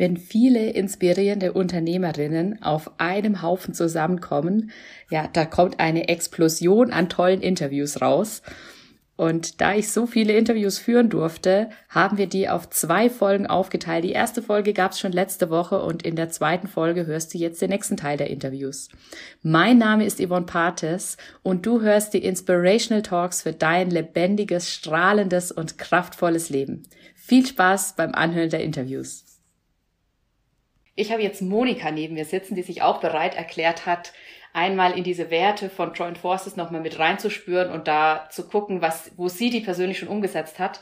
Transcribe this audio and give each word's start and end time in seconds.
wenn 0.00 0.16
viele 0.16 0.70
inspirierende 0.70 1.52
Unternehmerinnen 1.52 2.62
auf 2.62 2.90
einem 2.96 3.42
Haufen 3.42 3.74
zusammenkommen, 3.74 4.70
ja, 5.10 5.28
da 5.30 5.44
kommt 5.44 5.78
eine 5.78 6.08
Explosion 6.08 6.90
an 6.90 7.10
tollen 7.10 7.42
Interviews 7.42 8.00
raus. 8.00 8.40
Und 9.16 9.60
da 9.60 9.74
ich 9.74 9.92
so 9.92 10.06
viele 10.06 10.32
Interviews 10.32 10.78
führen 10.78 11.10
durfte, 11.10 11.68
haben 11.90 12.16
wir 12.16 12.26
die 12.28 12.48
auf 12.48 12.70
zwei 12.70 13.10
Folgen 13.10 13.46
aufgeteilt. 13.46 14.04
Die 14.04 14.12
erste 14.12 14.40
Folge 14.42 14.72
gab 14.72 14.92
es 14.92 15.00
schon 15.00 15.12
letzte 15.12 15.50
Woche 15.50 15.82
und 15.82 16.02
in 16.02 16.16
der 16.16 16.30
zweiten 16.30 16.66
Folge 16.66 17.04
hörst 17.04 17.34
du 17.34 17.38
jetzt 17.38 17.60
den 17.60 17.68
nächsten 17.68 17.98
Teil 17.98 18.16
der 18.16 18.30
Interviews. 18.30 18.88
Mein 19.42 19.76
Name 19.76 20.06
ist 20.06 20.18
Yvonne 20.18 20.46
Pates 20.46 21.18
und 21.42 21.66
du 21.66 21.82
hörst 21.82 22.14
die 22.14 22.24
Inspirational 22.24 23.02
Talks 23.02 23.42
für 23.42 23.52
dein 23.52 23.90
lebendiges, 23.90 24.72
strahlendes 24.72 25.52
und 25.52 25.76
kraftvolles 25.76 26.48
Leben. 26.48 26.84
Viel 27.14 27.46
Spaß 27.46 27.96
beim 27.96 28.14
Anhören 28.14 28.48
der 28.48 28.64
Interviews. 28.64 29.29
Ich 30.94 31.12
habe 31.12 31.22
jetzt 31.22 31.42
Monika 31.42 31.90
neben 31.90 32.14
mir 32.14 32.24
sitzen, 32.24 32.54
die 32.54 32.62
sich 32.62 32.82
auch 32.82 33.00
bereit 33.00 33.36
erklärt 33.36 33.86
hat, 33.86 34.12
einmal 34.52 34.96
in 34.96 35.04
diese 35.04 35.30
Werte 35.30 35.70
von 35.70 35.94
Joint 35.94 36.18
Forces 36.18 36.56
nochmal 36.56 36.80
mit 36.80 36.98
reinzuspüren 36.98 37.70
und 37.70 37.88
da 37.88 38.28
zu 38.30 38.48
gucken, 38.48 38.82
was, 38.82 39.12
wo 39.16 39.28
sie 39.28 39.50
die 39.50 39.60
persönlich 39.60 39.98
schon 39.98 40.08
umgesetzt 40.08 40.58
hat. 40.58 40.80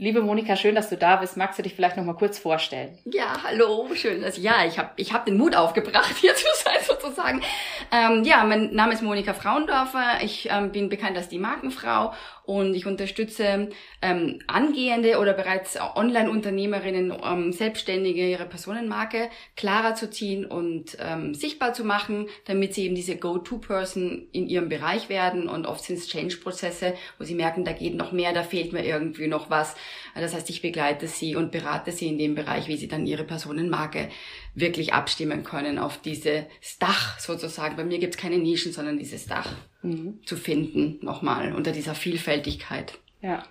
Liebe 0.00 0.22
Monika, 0.22 0.54
schön, 0.54 0.76
dass 0.76 0.90
du 0.90 0.96
da 0.96 1.16
bist. 1.16 1.36
Magst 1.36 1.58
du 1.58 1.64
dich 1.64 1.74
vielleicht 1.74 1.96
noch 1.96 2.04
mal 2.04 2.14
kurz 2.14 2.38
vorstellen? 2.38 2.96
Ja, 3.04 3.42
hallo, 3.42 3.88
schön. 3.94 4.22
Dass, 4.22 4.38
ja, 4.38 4.64
ich 4.64 4.78
habe 4.78 4.90
ich 4.94 5.12
hab 5.12 5.26
den 5.26 5.36
Mut 5.36 5.56
aufgebracht, 5.56 6.14
hier 6.20 6.36
zu 6.36 6.46
sein 6.64 6.76
sozusagen. 6.86 7.42
Ähm, 7.90 8.22
ja, 8.22 8.44
mein 8.44 8.72
Name 8.72 8.92
ist 8.92 9.02
Monika 9.02 9.34
Frauendorfer. 9.34 10.22
Ich 10.22 10.48
ähm, 10.52 10.70
bin 10.70 10.88
bekannt 10.88 11.16
als 11.16 11.28
die 11.28 11.40
Markenfrau 11.40 12.12
und 12.44 12.74
ich 12.74 12.86
unterstütze 12.86 13.68
ähm, 14.00 14.38
angehende 14.46 15.18
oder 15.18 15.34
bereits 15.34 15.76
Online-Unternehmerinnen, 15.96 17.12
ähm, 17.22 17.52
Selbstständige, 17.52 18.26
ihre 18.26 18.46
Personenmarke 18.46 19.28
klarer 19.54 19.96
zu 19.96 20.08
ziehen 20.08 20.46
und 20.46 20.96
ähm, 20.98 21.34
sichtbar 21.34 21.74
zu 21.74 21.84
machen, 21.84 22.28
damit 22.46 22.72
sie 22.72 22.84
eben 22.84 22.94
diese 22.94 23.16
Go-To-Person 23.16 24.28
in 24.32 24.46
ihrem 24.46 24.68
Bereich 24.68 25.08
werden. 25.08 25.48
Und 25.48 25.66
oft 25.66 25.84
sind 25.84 25.98
es 25.98 26.08
Change-Prozesse, 26.08 26.94
wo 27.18 27.24
sie 27.24 27.34
merken, 27.34 27.64
da 27.64 27.72
geht 27.72 27.96
noch 27.96 28.12
mehr, 28.12 28.32
da 28.32 28.42
fehlt 28.44 28.72
mir 28.72 28.84
irgendwie 28.84 29.26
noch 29.26 29.50
was. 29.50 29.74
Das 30.14 30.34
heißt, 30.34 30.50
ich 30.50 30.62
begleite 30.62 31.06
sie 31.06 31.36
und 31.36 31.52
berate 31.52 31.92
sie 31.92 32.08
in 32.08 32.18
dem 32.18 32.34
Bereich, 32.34 32.68
wie 32.68 32.76
sie 32.76 32.88
dann 32.88 33.06
ihre 33.06 33.24
Personenmarke 33.24 34.08
wirklich 34.54 34.92
abstimmen 34.92 35.44
können 35.44 35.78
auf 35.78 36.00
dieses 36.00 36.44
Dach 36.78 37.18
sozusagen. 37.18 37.76
Bei 37.76 37.84
mir 37.84 37.98
gibt 37.98 38.14
es 38.14 38.20
keine 38.20 38.38
Nischen, 38.38 38.72
sondern 38.72 38.98
dieses 38.98 39.26
Dach 39.26 39.50
mhm. 39.82 40.20
zu 40.24 40.36
finden, 40.36 40.98
nochmal 41.02 41.54
unter 41.54 41.72
dieser 41.72 41.94
Vielfältigkeit. 41.94 42.98
Ja. 43.22 43.44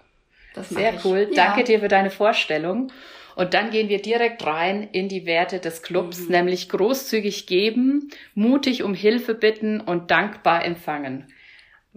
Das 0.53 0.69
Sehr 0.69 0.99
cool. 1.05 1.30
Ja. 1.31 1.47
Danke 1.47 1.63
dir 1.63 1.80
für 1.80 1.88
deine 1.88 2.09
Vorstellung. 2.09 2.91
Und 3.35 3.53
dann 3.53 3.69
gehen 3.69 3.88
wir 3.88 4.02
direkt 4.02 4.43
rein 4.47 4.89
in 4.91 5.09
die 5.09 5.27
Werte 5.27 5.59
des 5.59 5.83
Clubs, 5.83 6.21
mhm. 6.21 6.31
nämlich 6.31 6.69
großzügig 6.69 7.45
geben, 7.45 8.09
mutig 8.33 8.81
um 8.81 8.95
Hilfe 8.95 9.35
bitten 9.35 9.80
und 9.80 10.09
dankbar 10.09 10.65
empfangen. 10.65 11.27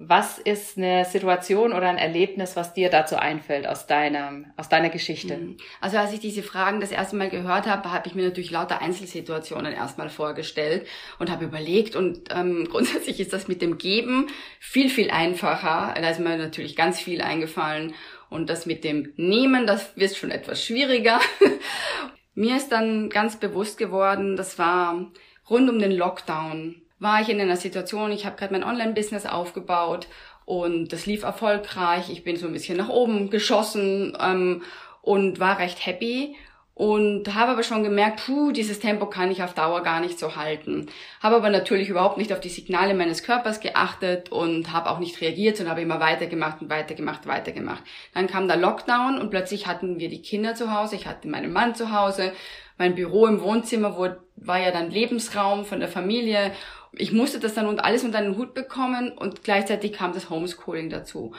Was 0.03 0.39
ist 0.39 0.79
eine 0.79 1.05
Situation 1.05 1.75
oder 1.75 1.91
ein 1.91 1.99
Erlebnis, 1.99 2.57
was 2.57 2.73
dir 2.73 2.89
dazu 2.89 3.17
einfällt 3.17 3.67
aus 3.67 3.87
deiner, 3.87 4.45
aus 4.57 4.71
deiner 4.71 4.89
Geschichte? 4.89 5.37
Mhm. 5.37 5.57
Also 5.79 5.99
als 5.99 6.15
ich 6.15 6.21
diese 6.21 6.43
Fragen 6.43 6.81
das 6.81 6.91
erste 6.91 7.17
Mal 7.17 7.29
gehört 7.29 7.67
habe, 7.67 7.93
habe 7.93 8.09
ich 8.09 8.15
mir 8.15 8.25
natürlich 8.25 8.51
lauter 8.51 8.81
Einzelsituationen 8.81 9.75
erstmal 9.75 10.09
vorgestellt 10.09 10.87
und 11.19 11.31
habe 11.31 11.45
überlegt 11.45 11.97
und 11.97 12.31
ähm, 12.35 12.67
grundsätzlich 12.71 13.21
ist 13.21 13.35
das 13.35 13.47
mit 13.47 13.61
dem 13.61 13.77
Geben 13.77 14.29
viel, 14.59 14.89
viel 14.89 15.11
einfacher. 15.11 15.93
Da 15.95 16.09
ist 16.09 16.19
mir 16.19 16.39
natürlich 16.39 16.77
ganz 16.77 16.99
viel 16.99 17.21
eingefallen 17.21 17.93
und 18.31 18.49
das 18.49 18.65
mit 18.65 18.85
dem 18.85 19.13
Nehmen, 19.17 19.67
das 19.67 19.95
wird 19.99 20.17
schon 20.17 20.31
etwas 20.31 20.65
schwieriger. 20.65 21.21
mir 22.35 22.57
ist 22.57 22.73
dann 22.73 23.11
ganz 23.11 23.37
bewusst 23.37 23.77
geworden, 23.77 24.37
das 24.37 24.59
war 24.59 25.13
rund 25.51 25.69
um 25.69 25.79
den 25.79 25.93
Lockdown 25.93 26.81
war 27.01 27.21
ich 27.21 27.29
in 27.29 27.41
einer 27.41 27.57
Situation, 27.57 28.13
ich 28.13 28.27
habe 28.27 28.37
gerade 28.37 28.53
mein 28.53 28.63
Online-Business 28.63 29.27
aufgebaut 29.27 30.07
und 30.45 30.93
das 30.93 31.07
lief 31.07 31.23
erfolgreich. 31.23 32.11
Ich 32.11 32.23
bin 32.23 32.37
so 32.37 32.47
ein 32.47 32.53
bisschen 32.53 32.77
nach 32.77 32.89
oben 32.89 33.31
geschossen 33.31 34.17
ähm, 34.21 34.63
und 35.03 35.41
war 35.41 35.59
recht 35.59 35.85
happy 35.85 36.37
und 36.81 37.35
habe 37.35 37.53
aber 37.53 37.63
schon 37.63 37.83
gemerkt, 37.83 38.25
puh, 38.25 38.53
dieses 38.53 38.81
Tempo 38.81 39.05
kann 39.05 39.31
ich 39.31 39.43
auf 39.43 39.53
Dauer 39.53 39.83
gar 39.83 40.01
nicht 40.01 40.19
so 40.19 40.37
halten. 40.37 40.87
Habe 41.23 41.37
aber 41.37 41.51
natürlich 41.51 41.91
überhaupt 41.91 42.17
nicht 42.17 42.33
auf 42.33 42.41
die 42.41 42.49
Signale 42.49 42.95
meines 42.95 43.23
Körpers 43.23 43.61
geachtet 43.61 44.33
und 44.33 44.73
habe 44.73 44.89
auch 44.89 44.99
nicht 44.99 45.21
reagiert, 45.21 45.59
sondern 45.59 45.73
habe 45.73 45.83
immer 45.83 46.01
weitergemacht 46.01 46.63
und 46.63 46.71
weitergemacht, 46.71 47.27
weitergemacht. 47.27 47.83
Dann 48.15 48.29
kam 48.29 48.49
der 48.49 48.57
Lockdown 48.57 49.19
und 49.19 49.29
plötzlich 49.29 49.67
hatten 49.67 49.99
wir 49.99 50.09
die 50.09 50.23
Kinder 50.23 50.55
zu 50.55 50.73
Hause, 50.73 50.97
ich 50.97 51.07
hatte 51.07 51.29
meinen 51.29 51.53
Mann 51.53 51.75
zu 51.75 51.93
Hause, 51.93 52.33
mein 52.79 52.95
Büro 52.95 53.27
im 53.27 53.43
Wohnzimmer 53.43 53.99
wurde, 53.99 54.23
war 54.41 54.59
ja 54.59 54.71
dann 54.71 54.91
Lebensraum 54.91 55.65
von 55.65 55.81
der 55.81 55.89
Familie 55.89 56.53
ich 56.93 57.13
musste 57.13 57.39
das 57.39 57.55
dann 57.55 57.67
und 57.67 57.81
alles 57.81 58.05
unter 58.05 58.19
einen 58.19 58.37
Hut 58.37 58.55
bekommen 58.55 59.13
und 59.13 59.45
gleichzeitig 59.45 59.93
kam 59.93 60.13
das 60.13 60.31
Homeschooling 60.31 60.91
dazu. 60.91 61.35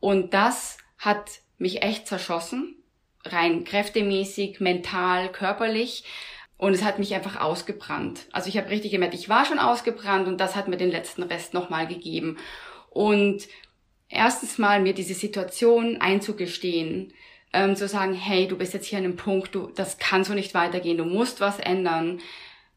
Und 0.00 0.34
das 0.34 0.78
hat 0.98 1.40
mich 1.58 1.82
echt 1.82 2.06
zerschossen, 2.06 2.76
rein 3.24 3.64
kräftemäßig, 3.64 4.60
mental, 4.60 5.30
körperlich. 5.30 6.04
Und 6.56 6.74
es 6.74 6.84
hat 6.84 7.00
mich 7.00 7.14
einfach 7.14 7.40
ausgebrannt. 7.40 8.26
Also 8.30 8.48
ich 8.48 8.56
habe 8.56 8.70
richtig 8.70 8.92
gemerkt, 8.92 9.14
ich 9.14 9.28
war 9.28 9.44
schon 9.44 9.58
ausgebrannt 9.58 10.28
und 10.28 10.38
das 10.38 10.54
hat 10.54 10.68
mir 10.68 10.76
den 10.76 10.92
letzten 10.92 11.24
Rest 11.24 11.54
nochmal 11.54 11.88
gegeben. 11.88 12.38
Und 12.90 13.48
erstens 14.08 14.58
mal 14.58 14.80
mir 14.80 14.94
diese 14.94 15.14
Situation 15.14 16.00
einzugestehen, 16.00 17.12
ähm, 17.52 17.76
zu 17.76 17.88
sagen, 17.88 18.14
hey, 18.14 18.48
du 18.48 18.56
bist 18.56 18.74
jetzt 18.74 18.86
hier 18.86 18.98
an 18.98 19.04
einem 19.04 19.16
Punkt, 19.16 19.54
du, 19.54 19.70
das 19.74 19.98
kann 19.98 20.24
so 20.24 20.34
nicht 20.34 20.54
weitergehen, 20.54 20.98
du 20.98 21.04
musst 21.04 21.40
was 21.40 21.58
ändern 21.58 22.20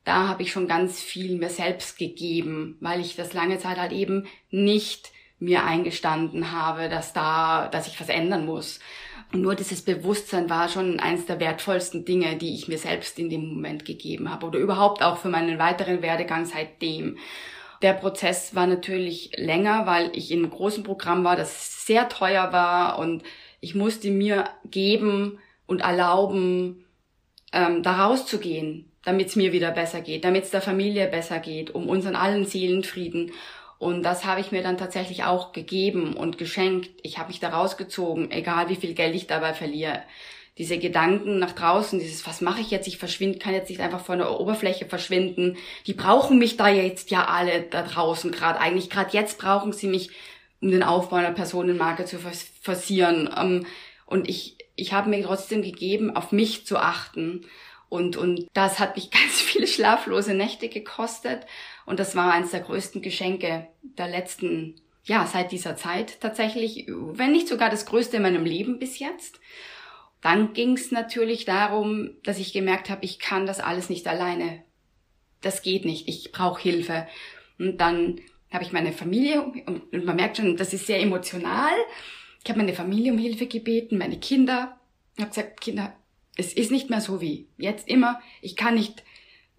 da 0.06 0.28
habe 0.28 0.44
ich 0.44 0.52
schon 0.52 0.68
ganz 0.68 1.02
viel 1.02 1.38
mir 1.38 1.50
selbst 1.50 1.98
gegeben, 1.98 2.78
weil 2.80 3.02
ich 3.02 3.16
das 3.16 3.34
lange 3.34 3.58
Zeit 3.58 3.78
halt 3.78 3.92
eben 3.92 4.28
nicht 4.52 5.12
mir 5.40 5.66
eingestanden 5.66 6.52
habe, 6.52 6.88
dass 6.88 7.12
da, 7.12 7.68
dass 7.68 7.88
ich 7.88 8.00
was 8.00 8.08
ändern 8.08 8.46
muss. 8.46 8.80
Und 9.34 9.42
nur 9.42 9.56
dieses 9.56 9.82
Bewusstsein 9.82 10.50
war 10.50 10.70
schon 10.70 11.00
eines 11.00 11.26
der 11.26 11.40
wertvollsten 11.40 12.06
Dinge, 12.06 12.38
die 12.38 12.54
ich 12.54 12.68
mir 12.68 12.78
selbst 12.78 13.20
in 13.20 13.30
dem 13.30 13.50
Moment 13.50 13.84
gegeben 13.84 14.32
habe 14.32 14.46
oder 14.46 14.60
überhaupt 14.60 15.02
auch 15.02 15.18
für 15.18 15.30
meinen 15.30 15.60
weiteren 15.60 16.02
Werdegang 16.04 16.46
seitdem. 16.46 17.18
Der 17.82 17.94
Prozess 17.94 18.56
war 18.56 18.68
natürlich 18.68 19.32
länger, 19.36 19.88
weil 19.88 20.12
ich 20.14 20.32
in 20.32 20.40
einem 20.40 20.52
großen 20.52 20.84
Programm 20.84 21.24
war, 21.24 21.36
das 21.36 21.86
sehr 21.86 22.08
teuer 22.08 22.54
war 22.54 23.00
und 23.00 23.24
ich 23.66 23.74
musste 23.74 24.12
mir 24.12 24.46
geben 24.70 25.40
und 25.66 25.82
erlauben, 25.82 26.86
ähm, 27.52 27.82
da 27.82 28.06
rauszugehen, 28.06 28.92
damit 29.04 29.30
es 29.30 29.36
mir 29.36 29.54
wieder 29.54 29.72
besser 29.72 30.02
geht, 30.02 30.24
damit 30.24 30.44
es 30.44 30.52
der 30.52 30.62
Familie 30.62 31.08
besser 31.08 31.40
geht, 31.40 31.74
um 31.74 31.90
unseren 31.90 32.16
allen 32.16 32.46
Seelenfrieden. 32.46 33.32
Und 33.80 34.04
das 34.04 34.24
habe 34.24 34.40
ich 34.40 34.52
mir 34.52 34.62
dann 34.62 34.78
tatsächlich 34.78 35.24
auch 35.24 35.52
gegeben 35.52 36.14
und 36.14 36.38
geschenkt. 36.38 36.92
Ich 37.02 37.18
habe 37.18 37.30
mich 37.30 37.40
da 37.40 37.50
rausgezogen, 37.50 38.30
egal 38.30 38.70
wie 38.70 38.76
viel 38.76 38.94
Geld 38.94 39.16
ich 39.16 39.26
dabei 39.26 39.56
verliere. 39.56 40.04
Diese 40.60 40.78
Gedanken 40.78 41.40
nach 41.40 41.54
draußen, 41.54 41.98
dieses, 41.98 42.28
was 42.28 42.42
mache 42.42 42.62
ich 42.62 42.70
jetzt? 42.70 42.88
Ich 42.88 43.00
verschwinde, 43.00 43.40
kann 43.40 43.56
jetzt 43.56 43.70
nicht 43.70 43.82
einfach 43.82 44.06
von 44.06 44.20
der 44.20 44.40
Oberfläche 44.40 44.86
verschwinden. 44.86 45.58
Die 45.88 45.94
brauchen 45.94 46.38
mich 46.38 46.56
da 46.56 46.68
jetzt 46.68 47.10
ja 47.10 47.26
alle 47.26 47.64
da 47.64 47.82
draußen 47.82 48.32
gerade. 48.32 48.60
Eigentlich 48.60 48.92
gerade 48.92 49.10
jetzt 49.14 49.40
brauchen 49.40 49.74
sie 49.74 49.88
mich, 49.88 50.12
um 50.62 50.72
den 50.72 50.84
Aufbau 50.84 51.18
einer 51.18 51.32
Personenmarke 51.32 52.06
zu 52.06 52.18
forcieren. 52.62 53.30
Ähm, 53.38 53.66
und 54.06 54.30
ich, 54.30 54.58
ich 54.76 54.94
habe 54.94 55.10
mir 55.10 55.24
trotzdem 55.24 55.62
gegeben, 55.62 56.16
auf 56.16 56.32
mich 56.32 56.66
zu 56.66 56.78
achten 56.78 57.46
und, 57.90 58.18
und 58.18 58.48
das 58.54 58.80
hat 58.80 58.96
mich 58.96 59.12
ganz 59.12 59.42
viele 59.42 59.68
schlaflose 59.68 60.34
Nächte 60.34 60.70
gekostet. 60.70 61.46
Und 61.86 62.00
das 62.00 62.16
war 62.16 62.34
eines 62.34 62.52
der 62.52 62.62
größten 62.62 63.02
Geschenke 63.02 63.68
der 63.82 64.08
letzten, 64.08 64.76
ja, 65.04 65.26
seit 65.26 65.52
dieser 65.52 65.76
Zeit 65.76 66.20
tatsächlich, 66.20 66.88
wenn 66.88 67.32
nicht 67.32 67.48
sogar 67.48 67.70
das 67.70 67.86
größte 67.86 68.18
in 68.18 68.24
meinem 68.24 68.46
Leben 68.46 68.80
bis 68.80 69.00
jetzt. 69.00 69.40
Dann 70.22 70.54
ging 70.54 70.74
es 70.74 70.92
natürlich 70.92 71.46
darum, 71.46 72.12
dass 72.24 72.40
ich 72.40 72.52
gemerkt 72.52 72.90
habe, 72.90 73.06
ich 73.06 73.20
kann 73.20 73.46
das 73.46 73.60
alles 73.60 73.90
nicht 73.90 74.08
alleine. 74.08 74.64
Das 75.42 75.62
geht 75.62 75.86
nicht. 75.86 76.08
Ich 76.08 76.32
brauche 76.32 76.60
Hilfe. 76.60 77.08
Und 77.60 77.78
dann 77.78 78.20
habe 78.56 78.66
ich 78.66 78.74
meine 78.74 78.92
Familie 78.92 79.42
und 79.42 79.94
man 80.06 80.16
merkt 80.16 80.38
schon, 80.38 80.58
das 80.58 80.74
ist 80.74 80.88
sehr 80.88 81.02
emotional. 81.02 81.74
Ich 82.44 82.50
habe 82.50 82.60
meine 82.60 82.74
Familie 82.74 83.12
um 83.12 83.20
Hilfe 83.20 83.48
gebeten, 83.48 83.98
meine 83.98 84.20
Kinder. 84.20 84.80
Ich 85.16 85.22
habe 85.22 85.30
gesagt, 85.30 85.62
Kinder, 85.62 85.94
es 86.36 86.54
ist 86.54 86.72
nicht 86.72 86.90
mehr 86.90 87.02
so 87.02 87.22
wie 87.22 87.48
jetzt 87.58 87.88
immer. 87.88 88.20
Ich 88.42 88.56
kann 88.56 88.76
nicht 88.76 89.04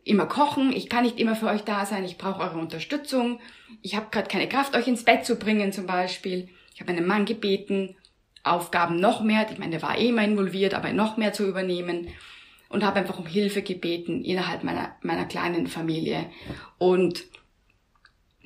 immer 0.04 0.26
kochen, 0.26 0.72
ich 0.72 0.88
kann 0.88 1.04
nicht 1.04 1.19
immer 1.19 1.34
für 1.34 1.48
euch 1.48 1.62
da 1.62 1.84
sein, 1.84 2.04
ich 2.04 2.16
brauche 2.16 2.40
eure 2.40 2.58
Unterstützung. 2.58 3.40
Ich 3.82 3.96
habe 3.96 4.06
gerade 4.10 4.28
keine 4.28 4.48
Kraft, 4.48 4.76
euch 4.76 4.87
ins 4.87 5.04
Bett 5.04 5.26
zu 5.26 5.37
bringen 5.37 5.72
zum 5.72 5.87
Beispiel. 5.87 6.49
Ich 6.75 6.81
habe 6.81 6.92
meinen 6.92 7.06
Mann 7.06 7.25
gebeten, 7.25 7.96
Aufgaben 8.44 9.00
noch 9.00 9.22
mehr, 9.22 9.46
ich 9.50 9.58
meine, 9.58 9.72
der 9.72 9.82
war 9.82 9.99
eh 9.99 10.08
immer 10.08 10.22
involviert, 10.22 10.75
aber 10.75 10.92
noch 10.92 11.16
mehr 11.16 11.32
zu 11.32 11.46
übernehmen 11.46 12.08
und 12.69 12.84
habe 12.84 13.00
einfach 13.00 13.19
um 13.19 13.26
Hilfe 13.26 13.62
gebeten 13.62 14.22
innerhalb 14.25 14.62
meiner, 14.62 14.94
meiner 15.02 15.25
kleinen 15.25 15.66
Familie. 15.66 16.26
Und 16.78 17.25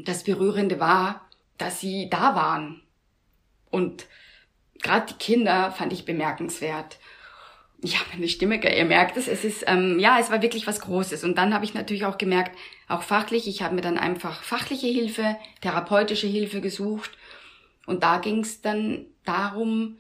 das 0.05 0.25
Berührende 0.25 0.81
war, 0.81 1.29
dass 1.59 1.81
sie 1.81 2.09
da 2.11 2.35
waren. 2.35 2.83
Und 3.71 4.07
gerade 4.83 5.07
die 5.13 5.19
Kinder 5.19 5.73
fand 5.73 5.93
ich 5.93 6.05
bemerkenswert 6.05 6.99
ja, 7.83 7.99
meine 8.13 8.29
Stimme, 8.29 8.57
ihr 8.57 8.85
merkt 8.85 9.17
es, 9.17 9.27
es 9.27 9.45
ist, 9.45 9.65
ähm, 9.67 9.99
ja, 9.99 10.19
es 10.19 10.31
war 10.31 10.43
wirklich 10.43 10.67
was 10.67 10.81
Großes. 10.81 11.25
Und 11.25 11.39
dann 11.39 11.55
habe 11.55 11.65
ich 11.65 11.75
natürlich 11.75 12.05
auch 12.05 12.19
gemerkt, 12.19 12.57
auch 12.89 13.03
fachlich, 13.03 13.49
ich 13.49 13.63
habe 13.63 13.75
mir 13.75 13.81
dann 13.81 13.99
einfach 13.99 14.43
fachliche 14.43 14.87
Hilfe, 14.87 15.37
therapeutische 15.63 16.27
Hilfe 16.27 16.61
gesucht. 16.61 17.11
Und 17.87 18.03
da 18.03 18.19
ging 18.19 18.41
es 18.41 18.61
dann 18.61 19.07
darum, 19.25 19.97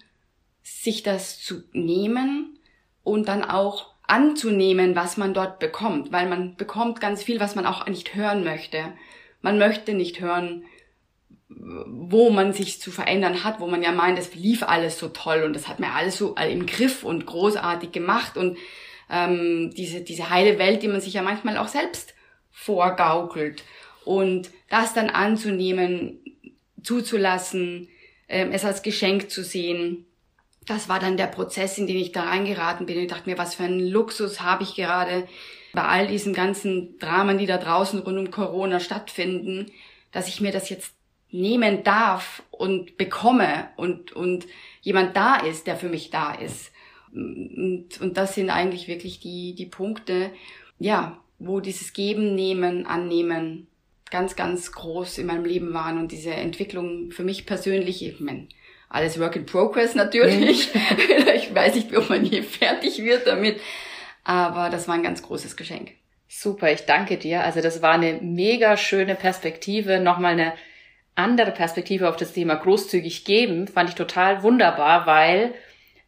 sich 0.62 1.02
das 1.02 1.40
zu 1.40 1.62
nehmen 1.72 2.58
und 3.02 3.28
dann 3.28 3.44
auch 3.44 3.94
anzunehmen, 4.06 4.94
was 4.94 5.16
man 5.16 5.32
dort 5.32 5.58
bekommt, 5.58 6.12
weil 6.12 6.28
man 6.28 6.56
bekommt 6.56 7.00
ganz 7.00 7.22
viel, 7.22 7.40
was 7.40 7.54
man 7.54 7.64
auch 7.64 7.86
nicht 7.86 8.14
hören 8.14 8.44
möchte. 8.44 8.92
Man 9.42 9.58
möchte 9.58 9.94
nicht 9.94 10.20
hören, 10.20 10.64
wo 11.48 12.30
man 12.30 12.52
sich 12.52 12.80
zu 12.80 12.90
verändern 12.90 13.42
hat, 13.42 13.60
wo 13.60 13.66
man 13.66 13.82
ja 13.82 13.92
meint, 13.92 14.18
es 14.18 14.34
lief 14.34 14.62
alles 14.62 14.98
so 14.98 15.08
toll 15.08 15.42
und 15.42 15.54
das 15.54 15.68
hat 15.68 15.80
mir 15.80 15.92
alles 15.92 16.16
so 16.16 16.34
im 16.36 16.66
Griff 16.66 17.04
und 17.04 17.26
großartig 17.26 17.90
gemacht 17.92 18.36
und 18.36 18.56
ähm, 19.10 19.72
diese, 19.76 20.00
diese 20.00 20.30
heile 20.30 20.58
Welt, 20.58 20.82
die 20.82 20.88
man 20.88 21.00
sich 21.00 21.14
ja 21.14 21.22
manchmal 21.22 21.56
auch 21.56 21.68
selbst 21.68 22.14
vorgaukelt 22.52 23.64
und 24.04 24.50
das 24.68 24.94
dann 24.94 25.10
anzunehmen, 25.10 26.20
zuzulassen, 26.82 27.88
ähm, 28.28 28.52
es 28.52 28.64
als 28.64 28.82
Geschenk 28.82 29.30
zu 29.30 29.42
sehen, 29.42 30.06
das 30.66 30.88
war 30.88 31.00
dann 31.00 31.16
der 31.16 31.26
Prozess, 31.26 31.78
in 31.78 31.88
den 31.88 31.96
ich 31.96 32.12
da 32.12 32.24
reingeraten 32.24 32.86
bin. 32.86 32.98
Ich 32.98 33.08
dachte 33.08 33.28
mir, 33.28 33.38
was 33.38 33.56
für 33.56 33.64
einen 33.64 33.80
Luxus 33.80 34.40
habe 34.40 34.62
ich 34.62 34.76
gerade 34.76 35.26
bei 35.72 35.82
all 35.82 36.06
diesen 36.06 36.34
ganzen 36.34 36.98
Dramen, 36.98 37.38
die 37.38 37.46
da 37.46 37.58
draußen 37.58 38.00
rund 38.00 38.18
um 38.18 38.30
Corona 38.30 38.80
stattfinden, 38.80 39.66
dass 40.12 40.28
ich 40.28 40.40
mir 40.40 40.52
das 40.52 40.68
jetzt 40.70 40.94
nehmen 41.30 41.84
darf 41.84 42.42
und 42.50 42.96
bekomme 42.96 43.68
und, 43.76 44.12
und 44.12 44.46
jemand 44.82 45.16
da 45.16 45.36
ist, 45.36 45.66
der 45.66 45.76
für 45.76 45.88
mich 45.88 46.10
da 46.10 46.34
ist. 46.34 46.72
Und, 47.12 47.88
und 48.00 48.16
das 48.16 48.34
sind 48.34 48.50
eigentlich 48.50 48.88
wirklich 48.88 49.20
die, 49.20 49.54
die 49.54 49.66
Punkte, 49.66 50.30
ja, 50.78 51.18
wo 51.38 51.60
dieses 51.60 51.92
Geben, 51.92 52.34
Nehmen, 52.34 52.86
Annehmen 52.86 53.66
ganz, 54.10 54.36
ganz 54.36 54.72
groß 54.72 55.18
in 55.18 55.26
meinem 55.26 55.44
Leben 55.44 55.72
waren 55.72 55.98
und 55.98 56.12
diese 56.12 56.32
Entwicklung 56.32 57.12
für 57.12 57.22
mich 57.22 57.46
persönlich, 57.46 58.04
ich 58.04 58.20
meine, 58.20 58.48
alles 58.88 59.20
Work 59.20 59.36
in 59.36 59.46
Progress 59.46 59.94
natürlich. 59.94 60.74
Mhm. 60.74 60.80
ich 61.36 61.54
weiß 61.54 61.76
nicht, 61.76 61.96
ob 61.96 62.10
man 62.10 62.24
je 62.24 62.42
fertig 62.42 63.02
wird 63.02 63.26
damit, 63.26 63.60
aber 64.24 64.70
das 64.70 64.88
war 64.88 64.94
ein 64.94 65.02
ganz 65.02 65.22
großes 65.22 65.56
Geschenk. 65.56 65.92
Super, 66.28 66.70
ich 66.70 66.86
danke 66.86 67.16
dir. 67.16 67.42
Also 67.42 67.60
das 67.60 67.82
war 67.82 67.92
eine 67.92 68.14
mega 68.22 68.76
schöne 68.76 69.14
Perspektive, 69.14 69.98
nochmal 69.98 70.32
eine 70.32 70.52
andere 71.16 71.50
Perspektive 71.50 72.08
auf 72.08 72.16
das 72.16 72.32
Thema 72.32 72.54
großzügig 72.54 73.24
geben, 73.24 73.66
fand 73.66 73.90
ich 73.90 73.94
total 73.94 74.42
wunderbar, 74.42 75.06
weil 75.06 75.54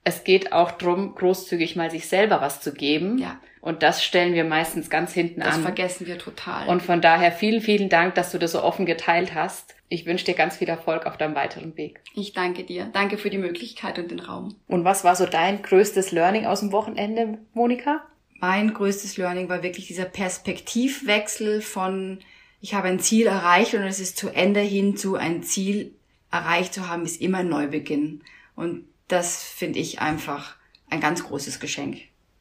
es 0.05 0.25
geht 0.25 0.53
auch 0.53 0.73
drum, 0.73 1.15
großzügig 1.15 1.77
mal 1.77 1.91
sich 1.91 2.09
selber 2.09 2.41
was 2.41 2.61
zu 2.61 2.73
geben. 2.73 3.19
Ja. 3.19 3.41
Und 3.61 3.85
das 3.85 4.03
stellen 4.03 4.35
wir 4.35 4.45
meistens 4.45 4.91
ganz 4.91 5.13
hinten 5.13 5.41
das 5.41 5.55
an. 5.55 5.55
Das 5.55 5.63
vergessen 5.63 6.07
wir 6.09 6.19
total. 6.19 6.69
Und 6.69 6.83
von 6.83 7.01
daher 7.01 7.31
vielen, 7.31 7.61
vielen 7.61 7.89
Dank, 7.89 8.17
dass 8.17 8.33
du 8.33 8.39
das 8.39 8.53
so 8.53 8.63
offen 8.63 8.87
geteilt 8.87 9.35
hast. 9.35 9.77
Ich 9.89 10.05
wünsche 10.05 10.25
dir 10.25 10.35
ganz 10.35 10.57
viel 10.57 10.69
Erfolg 10.69 11.07
auf 11.07 11.17
deinem 11.17 11.37
weiteren 11.37 11.77
Weg. 11.77 12.01
Ich 12.15 12.33
danke 12.33 12.65
dir. 12.65 12.91
Danke 12.93 13.19
für 13.19 13.31
die 13.31 13.39
Möglichkeit 13.39 13.99
und 13.99 14.11
den 14.11 14.19
Raum. 14.19 14.57
Und 14.67 14.85
was 14.85 15.05
war 15.05 15.15
so 15.15 15.27
dein 15.27 15.63
größtes 15.63 16.11
Learning 16.11 16.47
aus 16.47 16.61
dem 16.61 16.73
Wochenende, 16.73 17.39
Monika? 17.53 18.03
Mein 18.41 18.75
größtes 18.75 19.17
Learning 19.19 19.49
war 19.49 19.63
wirklich 19.63 19.87
dieser 19.87 20.07
Perspektivwechsel 20.07 21.61
von 21.61 22.19
ich 22.61 22.75
habe 22.75 22.89
ein 22.89 23.01
Ziel 23.01 23.27
erreicht 23.27 23.75
und 23.75 23.83
es 23.83 24.01
ist 24.01 24.17
zu 24.17 24.29
Ende 24.29 24.61
hin 24.61 24.97
zu 24.97 25.17
ein 25.17 25.43
Ziel 25.43 25.95
erreicht 26.31 26.73
zu 26.73 26.89
haben, 26.89 27.05
ist 27.05 27.21
immer 27.21 27.39
ein 27.39 27.49
Neubeginn. 27.49 28.23
Und 28.55 28.85
das 29.13 29.43
finde 29.43 29.79
ich 29.79 30.01
einfach 30.01 30.57
ein 30.89 31.01
ganz 31.01 31.23
großes 31.25 31.61
Geschenk, 31.61 31.99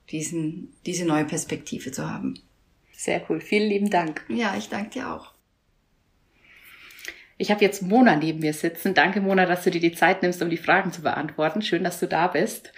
diesen, 0.10 0.74
diese 0.86 1.06
neue 1.06 1.26
Perspektive 1.26 1.92
zu 1.92 2.10
haben. 2.10 2.40
Sehr 2.94 3.22
cool. 3.30 3.42
Vielen 3.42 3.70
lieben 3.70 3.90
Dank. 3.90 4.24
Ja, 4.30 4.56
ich 4.58 4.70
danke 4.70 4.92
dir 4.92 5.12
auch. 5.12 5.34
Ich 7.38 7.52
habe 7.52 7.62
jetzt 7.62 7.82
Mona 7.82 8.16
neben 8.16 8.40
mir 8.40 8.54
sitzen. 8.54 8.94
Danke, 8.94 9.20
Mona, 9.20 9.46
dass 9.46 9.64
du 9.64 9.72
dir 9.72 9.82
die 9.82 9.94
Zeit 9.94 10.22
nimmst, 10.22 10.42
um 10.42 10.50
die 10.50 10.58
Fragen 10.58 10.94
zu 10.94 11.02
beantworten. 11.02 11.62
Schön, 11.62 11.84
dass 11.84 12.00
du 12.00 12.08
da 12.08 12.28
bist. 12.28 12.72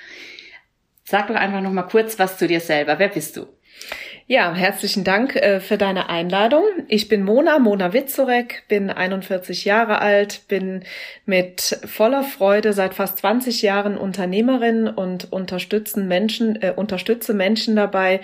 Sag 1.03 1.27
doch 1.27 1.35
einfach 1.35 1.61
noch 1.61 1.73
mal 1.73 1.83
kurz 1.83 2.17
was 2.17 2.37
zu 2.37 2.47
dir 2.47 2.61
selber. 2.61 2.97
Wer 2.97 3.09
bist 3.09 3.37
du? 3.37 3.45
Ja, 4.25 4.53
herzlichen 4.53 5.03
Dank 5.03 5.35
äh, 5.35 5.59
für 5.59 5.77
deine 5.77 6.07
Einladung. 6.07 6.63
Ich 6.87 7.09
bin 7.09 7.23
Mona, 7.23 7.59
Mona 7.59 7.91
Witzorek, 7.91 8.63
bin 8.69 8.89
41 8.89 9.65
Jahre 9.65 9.99
alt, 9.99 10.47
bin 10.47 10.85
mit 11.25 11.77
voller 11.85 12.23
Freude 12.23 12.71
seit 12.71 12.93
fast 12.93 13.17
20 13.17 13.61
Jahren 13.61 13.97
Unternehmerin 13.97 14.87
und 14.87 15.29
unterstützen 15.33 16.07
Menschen, 16.07 16.61
äh, 16.61 16.71
unterstütze 16.73 17.33
Menschen 17.33 17.75
dabei, 17.75 18.21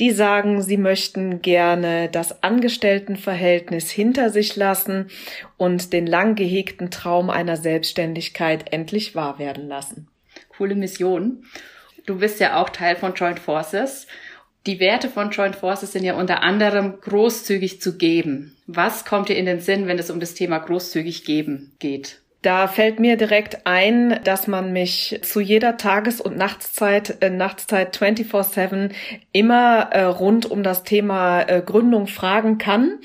die 0.00 0.10
sagen, 0.10 0.60
sie 0.60 0.76
möchten 0.76 1.40
gerne 1.40 2.08
das 2.10 2.42
Angestelltenverhältnis 2.42 3.92
hinter 3.92 4.30
sich 4.30 4.56
lassen 4.56 5.06
und 5.56 5.92
den 5.92 6.08
lang 6.08 6.34
gehegten 6.34 6.90
Traum 6.90 7.30
einer 7.30 7.56
Selbstständigkeit 7.56 8.72
endlich 8.72 9.14
wahr 9.14 9.38
werden 9.38 9.68
lassen. 9.68 10.08
Coole 10.56 10.74
Mission. 10.74 11.44
Du 12.06 12.18
bist 12.18 12.40
ja 12.40 12.60
auch 12.60 12.70
Teil 12.70 12.96
von 12.96 13.14
Joint 13.14 13.38
Forces. 13.38 14.08
Die 14.68 14.80
Werte 14.80 15.08
von 15.08 15.30
Joint 15.30 15.56
Forces 15.56 15.92
sind 15.92 16.04
ja 16.04 16.12
unter 16.12 16.42
anderem 16.42 17.00
großzügig 17.00 17.80
zu 17.80 17.96
geben. 17.96 18.54
Was 18.66 19.06
kommt 19.06 19.30
dir 19.30 19.36
in 19.38 19.46
den 19.46 19.60
Sinn, 19.60 19.86
wenn 19.86 19.98
es 19.98 20.10
um 20.10 20.20
das 20.20 20.34
Thema 20.34 20.58
großzügig 20.58 21.24
geben 21.24 21.72
geht? 21.78 22.20
Da 22.42 22.68
fällt 22.68 23.00
mir 23.00 23.16
direkt 23.16 23.66
ein, 23.66 24.20
dass 24.24 24.46
man 24.46 24.74
mich 24.74 25.20
zu 25.22 25.40
jeder 25.40 25.78
Tages- 25.78 26.20
und 26.20 26.36
Nachtszeit, 26.36 27.16
äh, 27.22 27.30
Nachtszeit 27.30 27.96
24-7 27.96 28.90
immer 29.32 29.88
äh, 29.90 30.02
rund 30.02 30.44
um 30.44 30.62
das 30.62 30.84
Thema 30.84 31.40
äh, 31.48 31.62
Gründung 31.64 32.06
fragen 32.06 32.58
kann 32.58 32.98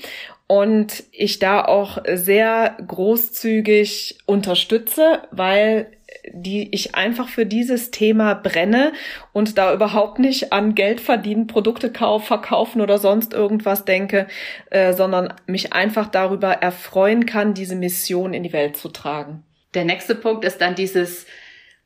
und 0.46 1.04
ich 1.12 1.38
da 1.38 1.64
auch 1.64 1.96
sehr 2.12 2.76
großzügig 2.86 4.18
unterstütze, 4.26 5.22
weil 5.30 5.86
die 6.32 6.74
ich 6.74 6.94
einfach 6.94 7.28
für 7.28 7.46
dieses 7.46 7.90
Thema 7.90 8.34
brenne 8.34 8.92
und 9.32 9.58
da 9.58 9.74
überhaupt 9.74 10.18
nicht 10.18 10.52
an 10.52 10.74
Geld 10.74 11.00
verdienen, 11.00 11.46
Produkte 11.46 11.92
kaufen, 11.92 12.26
verkaufen 12.26 12.80
oder 12.80 12.98
sonst 12.98 13.34
irgendwas 13.34 13.84
denke, 13.84 14.26
äh, 14.70 14.92
sondern 14.92 15.34
mich 15.46 15.72
einfach 15.72 16.08
darüber 16.08 16.52
erfreuen 16.52 17.26
kann, 17.26 17.54
diese 17.54 17.76
Mission 17.76 18.34
in 18.34 18.42
die 18.42 18.52
Welt 18.52 18.76
zu 18.76 18.88
tragen. 18.88 19.42
Der 19.74 19.84
nächste 19.84 20.14
Punkt 20.14 20.44
ist 20.44 20.60
dann 20.60 20.74
dieses 20.74 21.26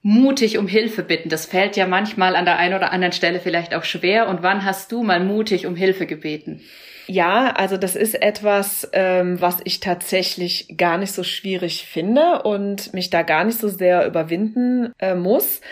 mutig 0.02 0.58
um 0.58 0.68
Hilfe 0.68 1.02
bitten. 1.02 1.28
Das 1.28 1.46
fällt 1.46 1.76
ja 1.76 1.86
manchmal 1.86 2.36
an 2.36 2.44
der 2.44 2.58
einen 2.58 2.74
oder 2.74 2.92
anderen 2.92 3.12
Stelle 3.12 3.40
vielleicht 3.40 3.74
auch 3.74 3.84
schwer. 3.84 4.28
Und 4.28 4.42
wann 4.42 4.64
hast 4.64 4.92
du 4.92 5.02
mal 5.02 5.20
mutig 5.20 5.66
um 5.66 5.74
Hilfe 5.74 6.06
gebeten? 6.06 6.62
Ja, 7.10 7.52
also 7.52 7.78
das 7.78 7.96
ist 7.96 8.20
etwas, 8.20 8.86
ähm, 8.92 9.40
was 9.40 9.60
ich 9.64 9.80
tatsächlich 9.80 10.76
gar 10.76 10.98
nicht 10.98 11.12
so 11.12 11.22
schwierig 11.22 11.86
finde 11.86 12.42
und 12.42 12.92
mich 12.92 13.08
da 13.08 13.22
gar 13.22 13.44
nicht 13.44 13.58
so 13.58 13.68
sehr 13.68 14.06
überwinden 14.06 14.92
äh, 14.98 15.14
muss. 15.14 15.62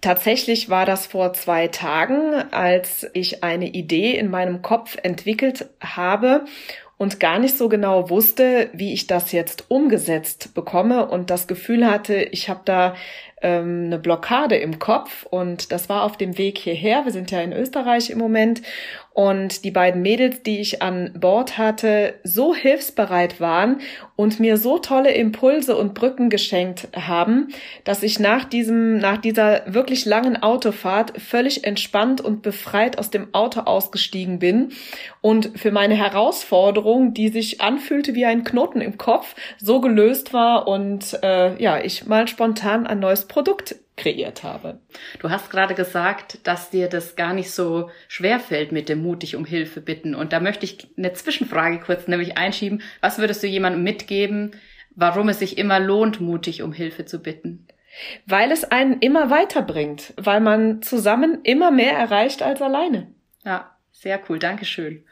Tatsächlich 0.00 0.70
war 0.70 0.86
das 0.86 1.06
vor 1.06 1.32
zwei 1.32 1.66
Tagen, 1.66 2.34
als 2.52 3.10
ich 3.12 3.42
eine 3.42 3.68
Idee 3.68 4.16
in 4.16 4.30
meinem 4.30 4.62
Kopf 4.62 4.96
entwickelt 5.02 5.68
habe 5.80 6.44
und 6.96 7.18
gar 7.18 7.40
nicht 7.40 7.58
so 7.58 7.68
genau 7.68 8.08
wusste, 8.08 8.70
wie 8.72 8.92
ich 8.92 9.08
das 9.08 9.32
jetzt 9.32 9.68
umgesetzt 9.68 10.54
bekomme 10.54 11.08
und 11.08 11.30
das 11.30 11.48
Gefühl 11.48 11.84
hatte, 11.84 12.14
ich 12.14 12.48
habe 12.48 12.60
da 12.64 12.94
ähm, 13.42 13.86
eine 13.86 13.98
Blockade 13.98 14.56
im 14.56 14.78
Kopf 14.78 15.26
und 15.28 15.72
das 15.72 15.88
war 15.88 16.04
auf 16.04 16.16
dem 16.16 16.38
Weg 16.38 16.58
hierher. 16.58 17.04
Wir 17.04 17.10
sind 17.10 17.32
ja 17.32 17.40
in 17.40 17.52
Österreich 17.52 18.10
im 18.10 18.18
Moment 18.18 18.62
und 19.14 19.64
die 19.64 19.70
beiden 19.70 20.00
Mädels, 20.00 20.42
die 20.42 20.60
ich 20.60 20.80
an 20.80 21.12
Bord 21.18 21.58
hatte, 21.58 22.14
so 22.24 22.54
hilfsbereit 22.54 23.40
waren 23.40 23.80
und 24.16 24.40
mir 24.40 24.56
so 24.56 24.78
tolle 24.78 25.12
Impulse 25.12 25.76
und 25.76 25.92
Brücken 25.92 26.30
geschenkt 26.30 26.88
haben, 26.96 27.48
dass 27.84 28.02
ich 28.02 28.18
nach 28.18 28.44
diesem, 28.44 28.98
nach 28.98 29.18
dieser 29.18 29.62
wirklich 29.72 30.06
langen 30.06 30.42
Autofahrt 30.42 31.20
völlig 31.20 31.64
entspannt 31.64 32.22
und 32.22 32.40
befreit 32.40 32.98
aus 32.98 33.10
dem 33.10 33.34
Auto 33.34 33.60
ausgestiegen 33.60 34.38
bin. 34.38 34.70
Und 35.20 35.58
für 35.58 35.72
meine 35.72 35.94
Herausforderung, 35.94 37.12
die 37.12 37.28
sich 37.28 37.60
anfühlte 37.60 38.14
wie 38.14 38.24
ein 38.24 38.44
Knoten 38.44 38.80
im 38.80 38.96
Kopf, 38.96 39.34
so 39.58 39.80
gelöst 39.80 40.32
war 40.32 40.66
und 40.66 41.18
äh, 41.22 41.60
ja, 41.62 41.78
ich 41.82 42.06
mal 42.06 42.28
spontan 42.28 42.86
ein 42.86 43.00
neues 43.00 43.26
Produkt 43.26 43.76
kreiert 43.96 44.42
habe. 44.42 44.80
Du 45.18 45.30
hast 45.30 45.50
gerade 45.50 45.74
gesagt, 45.74 46.46
dass 46.46 46.70
dir 46.70 46.88
das 46.88 47.16
gar 47.16 47.34
nicht 47.34 47.50
so 47.50 47.90
schwer 48.08 48.40
fällt 48.40 48.72
mit 48.72 48.88
dem 48.88 49.02
mutig 49.02 49.36
um 49.36 49.44
Hilfe 49.44 49.80
bitten. 49.80 50.14
Und 50.14 50.32
da 50.32 50.40
möchte 50.40 50.64
ich 50.64 50.88
eine 50.96 51.12
Zwischenfrage 51.12 51.80
kurz 51.80 52.08
nämlich 52.08 52.38
einschieben. 52.38 52.82
Was 53.00 53.18
würdest 53.18 53.42
du 53.42 53.46
jemandem 53.46 53.82
mitgeben, 53.82 54.52
warum 54.94 55.28
es 55.28 55.38
sich 55.38 55.58
immer 55.58 55.78
lohnt, 55.78 56.20
mutig 56.20 56.62
um 56.62 56.72
Hilfe 56.72 57.04
zu 57.04 57.20
bitten? 57.22 57.66
Weil 58.26 58.50
es 58.50 58.64
einen 58.64 59.00
immer 59.00 59.28
weiterbringt, 59.28 60.14
weil 60.16 60.40
man 60.40 60.80
zusammen 60.80 61.40
immer 61.42 61.70
mehr 61.70 61.92
erreicht 61.92 62.42
als 62.42 62.62
alleine. 62.62 63.12
Ja, 63.44 63.76
sehr 63.90 64.20
cool. 64.28 64.38
Dankeschön. 64.38 65.04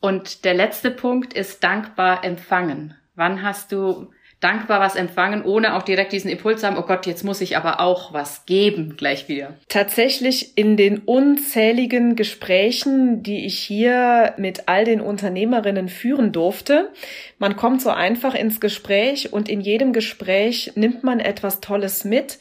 Und 0.00 0.44
der 0.44 0.54
letzte 0.54 0.90
Punkt 0.90 1.34
ist 1.34 1.62
dankbar 1.62 2.24
empfangen. 2.24 2.96
Wann 3.14 3.42
hast 3.42 3.72
du 3.72 4.10
dankbar 4.40 4.80
was 4.80 4.94
empfangen, 4.94 5.44
ohne 5.44 5.74
auch 5.74 5.82
direkt 5.82 6.12
diesen 6.12 6.30
Impuls 6.30 6.62
haben, 6.62 6.78
oh 6.78 6.82
Gott, 6.82 7.06
jetzt 7.06 7.24
muss 7.24 7.40
ich 7.40 7.56
aber 7.56 7.80
auch 7.80 8.12
was 8.12 8.46
geben 8.46 8.96
gleich 8.96 9.28
wieder? 9.28 9.54
Tatsächlich 9.68 10.56
in 10.56 10.76
den 10.76 10.98
unzähligen 10.98 12.14
Gesprächen, 12.14 13.22
die 13.24 13.44
ich 13.46 13.58
hier 13.58 14.34
mit 14.36 14.68
all 14.68 14.84
den 14.84 15.00
Unternehmerinnen 15.00 15.88
führen 15.88 16.30
durfte, 16.30 16.90
man 17.38 17.56
kommt 17.56 17.82
so 17.82 17.90
einfach 17.90 18.34
ins 18.34 18.60
Gespräch 18.60 19.32
und 19.32 19.48
in 19.48 19.60
jedem 19.60 19.92
Gespräch 19.92 20.72
nimmt 20.76 21.02
man 21.02 21.18
etwas 21.18 21.60
Tolles 21.60 22.04
mit 22.04 22.38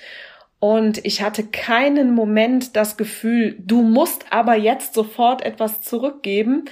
und 0.59 1.05
ich 1.05 1.21
hatte 1.21 1.43
keinen 1.43 2.15
Moment 2.15 2.75
das 2.75 2.97
Gefühl, 2.97 3.55
du 3.59 3.83
musst 3.83 4.25
aber 4.31 4.55
jetzt 4.55 4.95
sofort 4.95 5.43
etwas 5.43 5.81
zurückgeben, 5.81 6.65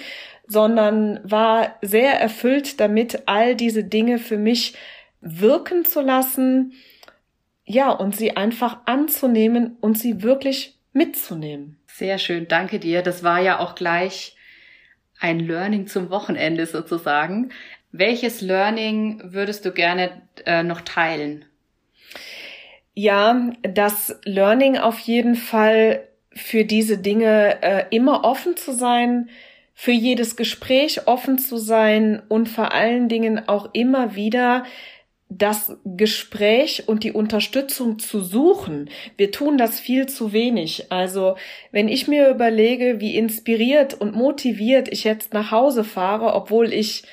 sondern 0.48 1.20
war 1.24 1.76
sehr 1.82 2.20
erfüllt 2.20 2.80
damit, 2.80 3.24
all 3.28 3.56
diese 3.56 3.84
Dinge 3.84 4.18
für 4.18 4.38
mich 4.38 4.76
wirken 5.26 5.84
zu 5.84 6.02
lassen, 6.02 6.74
ja, 7.66 7.90
und 7.90 8.16
sie 8.16 8.38
einfach 8.38 8.78
anzunehmen 8.86 9.76
und 9.82 9.98
sie 9.98 10.22
wirklich 10.22 10.78
mitzunehmen. 10.94 11.78
Sehr 11.88 12.20
schön, 12.20 12.48
danke 12.48 12.80
dir. 12.80 13.02
Das 13.02 13.24
war 13.24 13.42
ja 13.42 13.60
auch 13.60 13.76
gleich 13.76 14.36
ein 15.20 15.40
Learning 15.40 15.88
zum 15.88 16.10
Wochenende 16.12 16.68
sozusagen. 16.68 17.52
Welches 17.92 18.42
Learning 18.42 19.22
würdest 19.24 19.66
du 19.66 19.72
gerne 19.72 20.22
äh, 20.46 20.62
noch 20.62 20.82
teilen? 20.82 21.46
Ja, 22.94 23.52
das 23.62 24.20
Learning 24.24 24.78
auf 24.78 25.00
jeden 25.00 25.36
Fall 25.36 26.08
für 26.34 26.66
diese 26.66 26.98
Dinge 26.98 27.62
äh, 27.62 27.86
immer 27.90 28.24
offen 28.24 28.58
zu 28.58 28.74
sein, 28.74 29.30
für 29.74 29.92
jedes 29.92 30.36
Gespräch 30.38 31.08
offen 31.08 31.38
zu 31.38 31.58
sein 31.58 32.22
und 32.30 32.48
vor 32.48 32.74
allen 32.74 33.10
Dingen 33.10 33.48
auch 33.48 33.70
immer 33.74 34.16
wieder 34.16 34.66
das 35.30 35.76
Gespräch 35.84 36.88
und 36.88 37.04
die 37.04 37.12
Unterstützung 37.12 38.00
zu 38.00 38.22
suchen. 38.22 38.90
Wir 39.18 39.32
tun 39.32 39.58
das 39.58 39.80
viel 39.80 40.06
zu 40.06 40.34
wenig. 40.34 40.92
Also 40.92 41.36
wenn 41.72 41.88
ich 41.88 42.08
mir 42.08 42.30
überlege, 42.30 43.00
wie 43.00 43.16
inspiriert 43.16 43.96
und 43.96 44.16
motiviert 44.16 44.88
ich 44.88 45.04
jetzt 45.04 45.34
nach 45.34 45.52
Hause 45.52 45.84
fahre, 45.84 46.34
obwohl 46.34 46.72
ich 46.72 47.04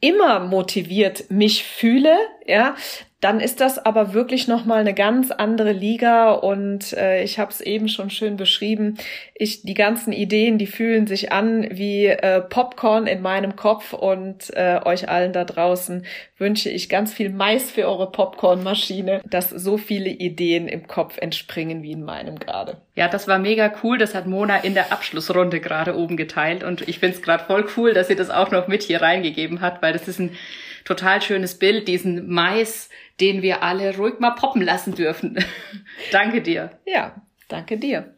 immer 0.00 0.40
motiviert 0.40 1.30
mich 1.30 1.64
fühle, 1.64 2.16
ja, 2.46 2.76
dann 3.20 3.40
ist 3.40 3.60
das 3.60 3.78
aber 3.78 4.14
wirklich 4.14 4.48
noch 4.48 4.64
mal 4.64 4.80
eine 4.80 4.94
ganz 4.94 5.30
andere 5.30 5.72
Liga 5.72 6.32
und 6.32 6.94
äh, 6.94 7.22
ich 7.22 7.38
habe 7.38 7.50
es 7.50 7.60
eben 7.60 7.88
schon 7.88 8.08
schön 8.08 8.38
beschrieben. 8.38 8.96
Ich 9.34 9.62
die 9.62 9.74
ganzen 9.74 10.12
Ideen, 10.12 10.56
die 10.56 10.66
fühlen 10.66 11.06
sich 11.06 11.30
an 11.30 11.68
wie 11.70 12.06
äh, 12.06 12.40
Popcorn 12.40 13.06
in 13.06 13.20
meinem 13.20 13.56
Kopf 13.56 13.92
und 13.92 14.50
äh, 14.56 14.80
euch 14.84 15.10
allen 15.10 15.34
da 15.34 15.44
draußen 15.44 16.06
wünsche 16.38 16.70
ich 16.70 16.88
ganz 16.88 17.12
viel 17.12 17.28
Mais 17.28 17.70
für 17.70 17.86
eure 17.86 18.10
Popcornmaschine, 18.10 19.20
dass 19.28 19.50
so 19.50 19.76
viele 19.76 20.08
Ideen 20.08 20.66
im 20.66 20.86
Kopf 20.86 21.18
entspringen 21.18 21.82
wie 21.82 21.92
in 21.92 22.02
meinem 22.02 22.38
gerade. 22.38 22.78
Ja, 22.94 23.08
das 23.08 23.28
war 23.28 23.38
mega 23.38 23.70
cool. 23.82 23.98
Das 23.98 24.14
hat 24.14 24.26
Mona 24.26 24.56
in 24.56 24.72
der 24.72 24.92
Abschlussrunde 24.92 25.60
gerade 25.60 25.94
oben 25.94 26.16
geteilt 26.16 26.64
und 26.64 26.88
ich 26.88 26.98
find's 26.98 27.20
gerade 27.20 27.44
voll 27.44 27.66
cool, 27.76 27.92
dass 27.92 28.08
sie 28.08 28.16
das 28.16 28.30
auch 28.30 28.50
noch 28.50 28.66
mit 28.66 28.82
hier 28.82 29.02
reingegeben 29.02 29.60
hat, 29.60 29.82
weil 29.82 29.92
das 29.92 30.08
ist 30.08 30.18
ein 30.18 30.36
total 30.84 31.22
schönes 31.22 31.58
Bild, 31.58 31.88
diesen 31.88 32.28
Mais, 32.28 32.88
den 33.20 33.42
wir 33.42 33.62
alle 33.62 33.96
ruhig 33.96 34.18
mal 34.18 34.30
poppen 34.30 34.62
lassen 34.62 34.94
dürfen. 34.94 35.44
danke 36.12 36.42
dir. 36.42 36.78
Ja, 36.86 37.22
danke 37.48 37.78
dir. 37.78 38.14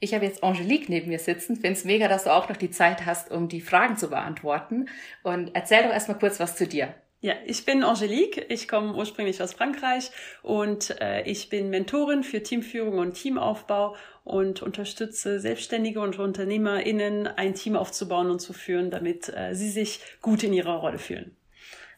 Ich 0.00 0.14
habe 0.14 0.24
jetzt 0.24 0.42
Angelique 0.42 0.88
neben 0.88 1.08
mir 1.08 1.20
sitzen. 1.20 1.54
Finde 1.54 1.72
es 1.78 1.84
mega, 1.84 2.08
dass 2.08 2.24
du 2.24 2.30
auch 2.30 2.48
noch 2.48 2.56
die 2.56 2.70
Zeit 2.70 3.06
hast, 3.06 3.30
um 3.30 3.48
die 3.48 3.60
Fragen 3.60 3.96
zu 3.96 4.10
beantworten. 4.10 4.88
Und 5.22 5.52
erzähl 5.54 5.84
doch 5.84 5.92
erstmal 5.92 6.18
kurz 6.18 6.40
was 6.40 6.56
zu 6.56 6.66
dir. 6.66 6.94
Ja, 7.20 7.34
ich 7.46 7.64
bin 7.64 7.84
Angelique, 7.84 8.46
ich 8.48 8.66
komme 8.66 8.96
ursprünglich 8.96 9.40
aus 9.40 9.54
Frankreich 9.54 10.10
und 10.42 11.00
äh, 11.00 11.22
ich 11.22 11.50
bin 11.50 11.70
Mentorin 11.70 12.24
für 12.24 12.42
Teamführung 12.42 12.98
und 12.98 13.12
Teamaufbau 13.12 13.94
und 14.24 14.60
unterstütze 14.60 15.38
Selbstständige 15.38 16.00
und 16.00 16.18
UnternehmerInnen, 16.18 17.28
ein 17.28 17.54
Team 17.54 17.76
aufzubauen 17.76 18.28
und 18.28 18.40
zu 18.40 18.52
führen, 18.52 18.90
damit 18.90 19.28
äh, 19.28 19.54
sie 19.54 19.70
sich 19.70 20.00
gut 20.20 20.42
in 20.42 20.52
ihrer 20.52 20.74
Rolle 20.78 20.98
fühlen. 20.98 21.36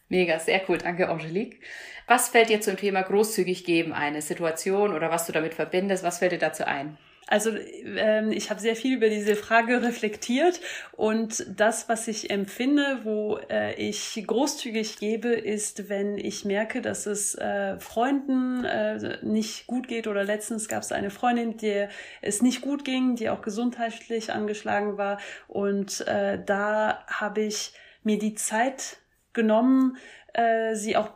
Mega, 0.08 0.38
sehr 0.38 0.60
cool. 0.68 0.78
Danke, 0.78 1.08
Angelique. 1.08 1.60
Was 2.06 2.28
fällt 2.28 2.50
dir 2.50 2.60
zum 2.60 2.76
Thema 2.76 3.02
großzügig 3.02 3.64
geben? 3.64 3.92
Eine 3.92 4.20
Situation 4.20 4.92
oder 4.92 5.10
was 5.10 5.26
du 5.26 5.32
damit 5.32 5.54
verbindest? 5.54 6.04
Was 6.04 6.18
fällt 6.18 6.32
dir 6.32 6.38
dazu 6.38 6.66
ein? 6.66 6.98
Also 7.26 7.50
ähm, 7.96 8.32
ich 8.32 8.50
habe 8.50 8.60
sehr 8.60 8.76
viel 8.76 8.96
über 8.96 9.08
diese 9.08 9.34
Frage 9.34 9.82
reflektiert 9.82 10.60
und 10.92 11.46
das, 11.58 11.88
was 11.88 12.06
ich 12.06 12.28
empfinde, 12.30 13.00
wo 13.04 13.38
äh, 13.50 13.74
ich 13.76 14.22
großzügig 14.26 14.98
gebe, 14.98 15.28
ist, 15.28 15.88
wenn 15.88 16.18
ich 16.18 16.44
merke, 16.44 16.82
dass 16.82 17.06
es 17.06 17.34
äh, 17.34 17.78
Freunden 17.78 18.64
äh, 18.64 19.18
nicht 19.22 19.66
gut 19.66 19.88
geht 19.88 20.06
oder 20.06 20.22
letztens 20.22 20.68
gab 20.68 20.82
es 20.82 20.92
eine 20.92 21.10
Freundin, 21.10 21.56
der 21.56 21.88
es 22.20 22.42
nicht 22.42 22.60
gut 22.60 22.84
ging, 22.84 23.16
die 23.16 23.30
auch 23.30 23.40
gesundheitlich 23.40 24.30
angeschlagen 24.30 24.98
war 24.98 25.18
und 25.48 26.06
äh, 26.06 26.38
da 26.44 27.06
habe 27.06 27.40
ich 27.40 27.72
mir 28.02 28.18
die 28.18 28.34
Zeit 28.34 28.98
genommen, 29.34 29.96
äh, 30.32 30.74
sie 30.74 30.96
auch 30.96 31.10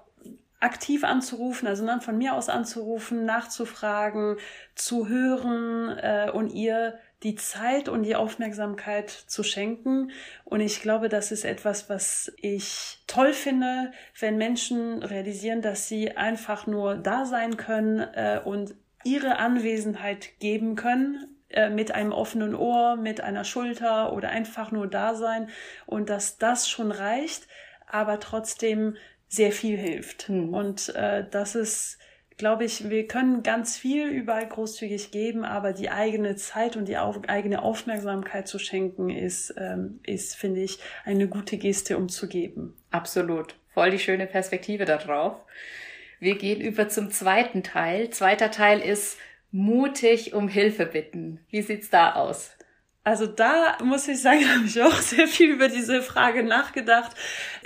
aktiv 0.61 1.05
anzurufen, 1.05 1.69
also 1.69 1.87
dann 1.87 2.01
von 2.01 2.19
mir 2.19 2.35
aus 2.35 2.49
anzurufen, 2.49 3.25
nachzufragen, 3.25 4.37
zu 4.75 5.09
hören 5.09 5.97
äh, 5.99 6.31
und 6.33 6.51
ihr 6.53 6.99
die 7.23 7.35
Zeit 7.35 7.89
und 7.89 8.05
die 8.05 8.17
Aufmerksamkeit 8.17 9.11
zu 9.11 9.43
schenken. 9.43 10.11
Und 10.45 10.61
ich 10.61 10.83
glaube, 10.83 11.09
das 11.09 11.33
ist 11.33 11.45
etwas, 11.45 11.89
was 11.89 12.33
ich 12.37 12.99
toll 13.07 13.33
finde, 13.33 13.93
wenn 14.19 14.37
Menschen 14.37 15.03
realisieren, 15.03 15.63
dass 15.63 15.89
sie 15.89 16.17
einfach 16.17 16.67
nur 16.67 16.97
da 16.97 17.25
sein 17.25 17.57
können 17.57 18.01
äh, 18.01 18.41
und 18.45 18.75
ihre 19.05 19.39
Anwesenheit 19.39 20.39
geben 20.39 20.77
können 20.77 21.39
äh, 21.51 21.71
mit 21.71 21.93
einem 21.93 22.13
offenen 22.13 22.55
Ohr, 22.55 22.97
mit 22.97 23.21
einer 23.21 23.45
Schulter 23.45 24.13
oder 24.13 24.31
einfach 24.31 24.71
nur 24.71 24.87
da 24.87 25.15
sein 25.15 25.49
und 25.87 26.11
dass 26.11 26.39
das 26.39 26.69
schon 26.69 26.93
reicht, 26.93 27.49
aber 27.91 28.21
trotzdem 28.21 28.97
sehr 29.29 29.53
viel 29.53 29.77
hilft. 29.77 30.29
Mhm. 30.29 30.55
Und 30.55 30.95
äh, 30.95 31.25
das 31.31 31.55
ist, 31.55 31.99
glaube 32.37 32.65
ich, 32.65 32.89
wir 32.89 33.07
können 33.07 33.43
ganz 33.43 33.77
viel 33.77 34.09
überall 34.09 34.49
großzügig 34.49 35.11
geben, 35.11 35.45
aber 35.45 35.73
die 35.73 35.91
eigene 35.91 36.37
Zeit 36.37 36.77
und 36.77 36.87
die 36.89 36.97
auf, 36.97 37.21
eigene 37.29 37.63
Aufmerksamkeit 37.63 38.49
zu 38.49 38.59
schenken, 38.59 39.11
ist, 39.11 39.55
ähm, 39.59 40.01
ist, 40.05 40.37
finde 40.37 40.63
ich, 40.63 40.79
eine 41.05 41.29
gute 41.29 41.59
Geste, 41.59 41.97
um 41.97 42.09
zu 42.09 42.29
geben. 42.29 42.75
Absolut. 42.91 43.55
Voll 43.75 43.91
die 43.91 43.99
schöne 43.99 44.27
Perspektive 44.27 44.85
darauf. 44.85 45.37
Wir 46.21 46.37
gehen 46.37 46.61
über 46.61 46.89
zum 46.89 47.11
zweiten 47.11 47.63
Teil. 47.63 48.11
Zweiter 48.11 48.51
Teil 48.51 48.81
ist 48.81 49.19
mutig 49.53 50.35
um 50.35 50.49
Hilfe 50.49 50.87
bitten. 50.87 51.41
Wie 51.51 51.63
sieht's 51.63 51.91
da 51.91 52.15
aus? 52.15 52.58
Also 53.09 53.25
da 53.25 53.79
muss 53.83 54.07
ich 54.07 54.21
sagen, 54.21 54.41
habe 54.55 54.67
ich 54.67 54.83
auch 54.83 55.01
sehr 55.01 55.27
viel 55.27 55.53
über 55.53 55.69
diese 55.69 56.03
Frage 56.03 56.43
nachgedacht. 56.43 57.13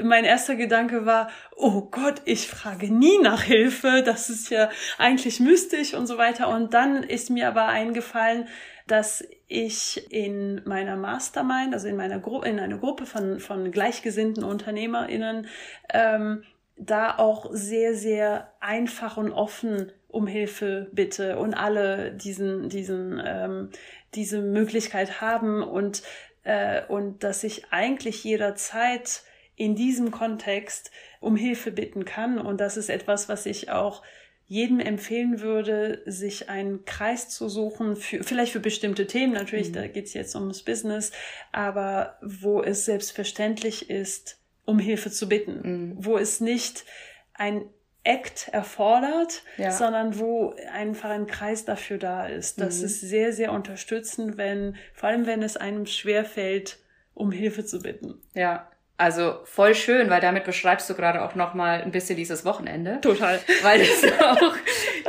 Mein 0.00 0.24
erster 0.24 0.54
Gedanke 0.54 1.04
war, 1.04 1.30
oh 1.56 1.80
Gott, 1.90 2.22
ich 2.26 2.46
frage 2.46 2.94
nie 2.94 3.18
nach 3.18 3.42
Hilfe, 3.42 4.04
das 4.06 4.30
ist 4.30 4.50
ja 4.50 4.70
eigentlich 4.98 5.40
mystisch 5.40 5.94
und 5.94 6.06
so 6.06 6.16
weiter. 6.16 6.48
Und 6.48 6.74
dann 6.74 7.02
ist 7.02 7.28
mir 7.28 7.48
aber 7.48 7.66
eingefallen, 7.66 8.46
dass 8.86 9.24
ich 9.48 10.12
in 10.12 10.62
meiner 10.64 10.94
Mastermind, 10.94 11.74
also 11.74 11.88
in 11.88 11.96
meiner 11.96 12.20
Gruppe, 12.20 12.48
in 12.48 12.60
einer 12.60 12.78
Gruppe 12.78 13.04
von, 13.04 13.40
von 13.40 13.72
gleichgesinnten 13.72 14.44
UnternehmerInnen, 14.44 15.48
ähm, 15.92 16.44
da 16.76 17.18
auch 17.18 17.50
sehr, 17.50 17.94
sehr 17.94 18.52
einfach 18.60 19.16
und 19.16 19.32
offen 19.32 19.90
um 20.12 20.26
Hilfe 20.26 20.88
bitte 20.92 21.38
und 21.38 21.54
alle 21.54 22.12
diesen, 22.12 22.68
diesen, 22.68 23.20
ähm, 23.24 23.70
diese 24.14 24.40
Möglichkeit 24.40 25.20
haben 25.20 25.62
und, 25.62 26.02
äh, 26.44 26.82
und 26.86 27.24
dass 27.24 27.42
ich 27.44 27.72
eigentlich 27.72 28.22
jederzeit 28.22 29.22
in 29.56 29.74
diesem 29.74 30.10
Kontext 30.10 30.90
um 31.20 31.36
Hilfe 31.36 31.70
bitten 31.70 32.04
kann. 32.04 32.38
Und 32.38 32.60
das 32.60 32.76
ist 32.76 32.90
etwas, 32.90 33.28
was 33.28 33.46
ich 33.46 33.70
auch 33.70 34.02
jedem 34.46 34.80
empfehlen 34.80 35.40
würde, 35.40 36.02
sich 36.04 36.50
einen 36.50 36.84
Kreis 36.84 37.30
zu 37.30 37.48
suchen, 37.48 37.96
für, 37.96 38.22
vielleicht 38.22 38.52
für 38.52 38.60
bestimmte 38.60 39.06
Themen, 39.06 39.32
natürlich, 39.32 39.70
mhm. 39.70 39.74
da 39.74 39.86
geht's 39.86 40.12
jetzt 40.12 40.34
ums 40.34 40.62
Business, 40.62 41.10
aber 41.52 42.18
wo 42.20 42.62
es 42.62 42.84
selbstverständlich 42.84 43.88
ist, 43.88 44.38
um 44.66 44.78
Hilfe 44.78 45.10
zu 45.10 45.26
bitten, 45.28 45.60
mhm. 45.62 45.94
wo 46.04 46.18
es 46.18 46.40
nicht 46.40 46.84
ein 47.32 47.64
Act 48.04 48.48
erfordert, 48.48 49.42
ja. 49.58 49.70
sondern 49.70 50.18
wo 50.18 50.54
einfach 50.72 51.10
ein 51.10 51.26
Kreis 51.26 51.64
dafür 51.64 51.98
da 51.98 52.26
ist. 52.26 52.60
Das 52.60 52.80
mhm. 52.80 52.86
ist 52.86 53.00
sehr, 53.00 53.32
sehr 53.32 53.52
unterstützend, 53.52 54.36
wenn, 54.36 54.76
vor 54.92 55.08
allem 55.08 55.26
wenn 55.26 55.42
es 55.42 55.56
einem 55.56 55.86
schwerfällt, 55.86 56.78
um 57.14 57.30
Hilfe 57.30 57.64
zu 57.64 57.80
bitten. 57.80 58.20
Ja. 58.34 58.68
Also 58.98 59.40
voll 59.44 59.74
schön, 59.74 60.10
weil 60.10 60.20
damit 60.20 60.44
beschreibst 60.44 60.88
du 60.88 60.94
gerade 60.94 61.22
auch 61.22 61.34
noch 61.34 61.54
mal 61.54 61.82
ein 61.82 61.90
bisschen 61.90 62.16
dieses 62.16 62.44
Wochenende. 62.44 63.00
Total. 63.00 63.40
Weil 63.62 63.80
es 63.80 64.04
auch 64.20 64.54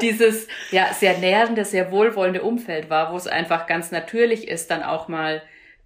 dieses 0.01 0.47
ja 0.71 0.91
sehr 0.93 1.19
nährende, 1.19 1.63
sehr 1.63 1.91
wohlwollende 1.91 2.41
Umfeld 2.41 2.89
war, 2.89 3.12
wo 3.12 3.17
es 3.17 3.27
einfach 3.27 3.67
ganz 3.67 3.91
natürlich 3.91 4.47
ist, 4.47 4.71
dann 4.71 4.81
auch 4.81 5.09
mal 5.09 5.43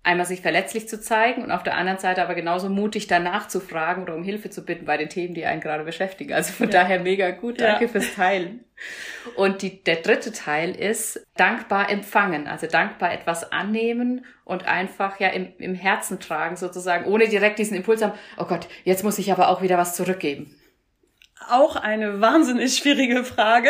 einmal 0.08 0.26
sich 0.26 0.42
verletzlich 0.42 0.88
zu 0.88 1.02
zeigen 1.02 1.44
und 1.44 1.52
auf 1.52 1.64
der 1.64 1.76
anderen 1.76 2.00
Seite 2.00 2.24
aber 2.24 2.34
genauso 2.34 2.70
mutig 2.70 3.08
danach 3.08 3.50
zu 3.50 3.60
fragen 3.60 4.04
oder 4.04 4.16
um 4.16 4.24
Hilfe 4.24 4.50
zu 4.50 4.64
bitten 4.64 4.86
bei 4.86 4.96
den 4.96 5.10
Themen, 5.10 5.34
die 5.34 5.46
einen 5.46 5.60
gerade 5.60 5.84
beschäftigen. 5.84 6.34
Also 6.34 6.54
von 6.54 6.70
ja. 6.70 6.82
daher 6.82 7.02
mega 7.02 7.32
gut. 7.32 7.60
Danke 7.60 7.86
ja. 7.86 7.92
fürs 7.92 8.16
Teilen. 8.16 8.64
Und 9.36 9.62
die, 9.62 9.84
der 9.84 9.98
dritte 9.98 10.32
Teil 10.32 10.74
ist 10.74 11.26
dankbar 11.36 11.92
empfangen, 11.92 12.48
also 12.48 12.68
dankbar 12.68 13.12
etwas 13.12 13.52
annehmen 13.52 14.26
und 14.46 14.66
einfach 14.68 15.20
ja 15.20 15.30
im, 15.30 15.52
im 15.58 15.76
Herzen 15.76 16.20
tragen 16.20 16.56
sozusagen, 16.56 17.06
ohne 17.06 17.28
direkt 17.28 17.60
diesen 17.60 17.76
Impuls 17.76 18.02
haben, 18.02 18.18
oh 18.38 18.46
Gott, 18.46 18.68
jetzt 18.86 19.04
muss 19.04 19.20
ich 19.20 19.32
aber 19.32 19.50
auch 19.50 19.62
wieder 19.62 19.78
was 19.78 19.96
zurückgeben 19.96 20.56
auch 21.50 21.76
eine 21.76 22.22
wahnsinnig 22.22 22.78
schwierige 22.78 23.24
Frage. 23.24 23.70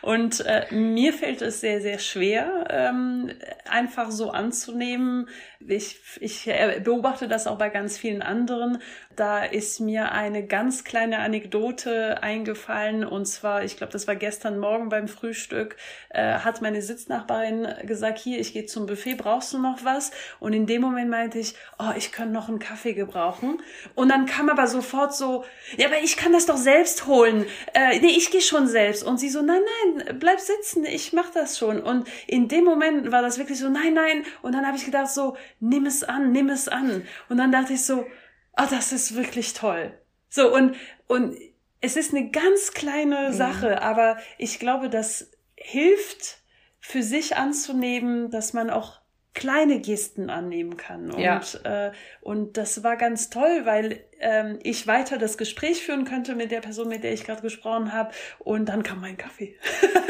Und 0.00 0.40
äh, 0.40 0.66
mir 0.70 1.12
fällt 1.12 1.42
es 1.42 1.60
sehr, 1.60 1.80
sehr 1.80 1.98
schwer, 1.98 2.66
ähm, 2.70 3.30
einfach 3.68 4.10
so 4.10 4.30
anzunehmen. 4.30 5.28
Ich, 5.60 6.00
ich 6.20 6.50
beobachte 6.82 7.28
das 7.28 7.46
auch 7.46 7.56
bei 7.56 7.68
ganz 7.68 7.96
vielen 7.96 8.22
anderen. 8.22 8.78
Da 9.14 9.44
ist 9.44 9.78
mir 9.78 10.12
eine 10.12 10.46
ganz 10.46 10.84
kleine 10.84 11.18
Anekdote 11.18 12.22
eingefallen. 12.22 13.04
Und 13.04 13.26
zwar, 13.26 13.62
ich 13.62 13.76
glaube, 13.76 13.92
das 13.92 14.08
war 14.08 14.16
gestern 14.16 14.58
Morgen 14.58 14.88
beim 14.88 15.06
Frühstück, 15.06 15.76
äh, 16.10 16.38
hat 16.38 16.62
meine 16.62 16.82
Sitznachbarin 16.82 17.68
gesagt, 17.84 18.18
hier, 18.18 18.40
ich 18.40 18.52
gehe 18.52 18.66
zum 18.66 18.86
Buffet, 18.86 19.14
brauchst 19.14 19.52
du 19.52 19.58
noch 19.58 19.84
was? 19.84 20.10
Und 20.40 20.52
in 20.52 20.66
dem 20.66 20.82
Moment 20.82 21.10
meinte 21.10 21.38
ich, 21.38 21.54
oh, 21.78 21.92
ich 21.96 22.10
könnte 22.10 22.32
noch 22.32 22.48
einen 22.48 22.58
Kaffee 22.58 22.94
gebrauchen. 22.94 23.62
Und 23.94 24.08
dann 24.08 24.26
kam 24.26 24.48
aber 24.48 24.66
sofort 24.66 25.14
so, 25.14 25.44
ja, 25.76 25.86
aber 25.86 25.98
ich 26.02 26.16
kann 26.16 26.32
das 26.32 26.46
doch 26.46 26.56
selbst 26.56 27.01
holen. 27.06 27.46
Äh, 27.74 28.00
nee, 28.00 28.16
ich 28.16 28.30
gehe 28.30 28.40
schon 28.40 28.66
selbst. 28.66 29.04
Und 29.04 29.18
sie 29.18 29.28
so, 29.28 29.42
nein, 29.42 29.60
nein, 29.96 30.18
bleib 30.18 30.40
sitzen, 30.40 30.84
ich 30.84 31.12
mach 31.12 31.30
das 31.30 31.58
schon. 31.58 31.82
Und 31.82 32.08
in 32.26 32.48
dem 32.48 32.64
Moment 32.64 33.12
war 33.12 33.22
das 33.22 33.38
wirklich 33.38 33.58
so, 33.58 33.68
nein, 33.68 33.94
nein. 33.94 34.24
Und 34.42 34.54
dann 34.54 34.66
habe 34.66 34.76
ich 34.76 34.84
gedacht 34.84 35.08
so, 35.08 35.36
nimm 35.60 35.86
es 35.86 36.04
an, 36.04 36.32
nimm 36.32 36.48
es 36.48 36.68
an. 36.68 37.04
Und 37.28 37.36
dann 37.36 37.52
dachte 37.52 37.74
ich 37.74 37.84
so, 37.84 38.06
ah, 38.54 38.66
das 38.66 38.92
ist 38.92 39.16
wirklich 39.16 39.54
toll. 39.54 39.98
So, 40.28 40.52
und, 40.54 40.76
und 41.06 41.36
es 41.80 41.96
ist 41.96 42.14
eine 42.14 42.30
ganz 42.30 42.72
kleine 42.72 43.30
mhm. 43.30 43.32
Sache, 43.34 43.82
aber 43.82 44.18
ich 44.38 44.58
glaube, 44.58 44.88
das 44.88 45.30
hilft, 45.56 46.42
für 46.84 47.02
sich 47.02 47.36
anzunehmen, 47.36 48.30
dass 48.30 48.52
man 48.52 48.68
auch 48.68 49.01
kleine 49.34 49.80
Gesten 49.80 50.30
annehmen 50.30 50.76
kann. 50.76 51.10
Und, 51.10 51.20
ja. 51.20 51.40
äh, 51.64 51.92
und 52.20 52.56
das 52.56 52.82
war 52.84 52.96
ganz 52.96 53.30
toll, 53.30 53.62
weil 53.64 54.04
ähm, 54.20 54.58
ich 54.62 54.86
weiter 54.86 55.18
das 55.18 55.38
Gespräch 55.38 55.82
führen 55.82 56.04
könnte 56.04 56.34
mit 56.34 56.50
der 56.50 56.60
Person, 56.60 56.88
mit 56.88 57.02
der 57.02 57.12
ich 57.12 57.24
gerade 57.24 57.42
gesprochen 57.42 57.92
habe. 57.92 58.12
Und 58.38 58.68
dann 58.68 58.82
kam 58.82 59.00
mein 59.00 59.16
Kaffee. 59.16 59.56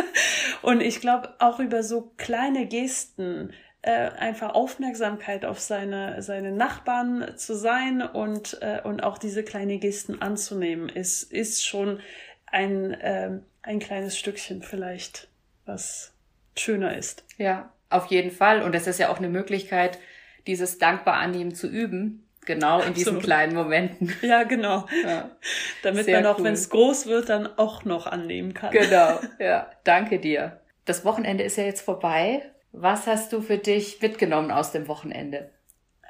und 0.63 0.81
ich 0.81 1.01
glaube, 1.01 1.35
auch 1.39 1.61
über 1.61 1.83
so 1.83 2.13
kleine 2.17 2.67
Gesten 2.67 3.53
äh, 3.83 4.11
einfach 4.11 4.55
Aufmerksamkeit 4.55 5.45
auf 5.45 5.61
seine, 5.61 6.23
seine 6.23 6.53
Nachbarn 6.53 7.37
zu 7.37 7.55
sein 7.55 8.03
und, 8.03 8.59
äh, 8.61 8.81
und 8.83 9.03
auch 9.03 9.19
diese 9.19 9.43
kleinen 9.43 9.81
Gesten 9.81 10.21
anzunehmen, 10.23 10.89
ist, 10.89 11.25
ist 11.33 11.65
schon 11.65 12.01
ein, 12.47 12.93
äh, 12.93 13.39
ein 13.63 13.79
kleines 13.79 14.19
Stückchen 14.19 14.63
vielleicht, 14.63 15.29
was 15.65 16.13
schöner 16.57 16.97
ist. 16.97 17.25
Ja, 17.39 17.73
auf 17.93 18.07
jeden 18.07 18.31
Fall. 18.31 18.63
Und 18.63 18.75
es 18.75 18.87
ist 18.87 18.99
ja 18.99 19.09
auch 19.11 19.19
eine 19.19 19.29
Möglichkeit, 19.29 19.99
dieses 20.47 20.79
dankbar 20.79 21.15
annehmen 21.15 21.55
zu 21.55 21.69
üben. 21.69 22.27
Genau 22.45 22.81
in 22.81 22.95
diesen 22.95 23.21
kleinen 23.21 23.55
Momenten. 23.55 24.13
Ja, 24.23 24.43
genau. 24.43 24.87
Ja. 25.05 25.31
Damit 25.83 26.07
Sehr 26.07 26.21
man 26.21 26.27
auch, 26.27 26.39
cool. 26.39 26.47
wenn 26.47 26.55
es 26.55 26.71
groß 26.71 27.07
wird, 27.07 27.29
dann 27.29 27.47
auch 27.57 27.85
noch 27.85 28.07
annehmen 28.07 28.53
kann. 28.53 28.73
Genau, 28.73 29.21
ja. 29.39 29.71
Danke 29.85 30.19
dir. 30.19 30.61
Das 30.85 31.05
Wochenende 31.05 31.45
ist 31.45 31.57
ja 31.57 31.65
jetzt 31.65 31.83
vorbei. 31.83 32.43
Was 32.73 33.07
hast 33.07 33.33
du 33.33 33.43
für 33.43 33.59
dich 33.59 34.01
mitgenommen 34.03 34.51
aus 34.51 34.73
dem 34.73 34.89
Wochenende? 34.89 35.51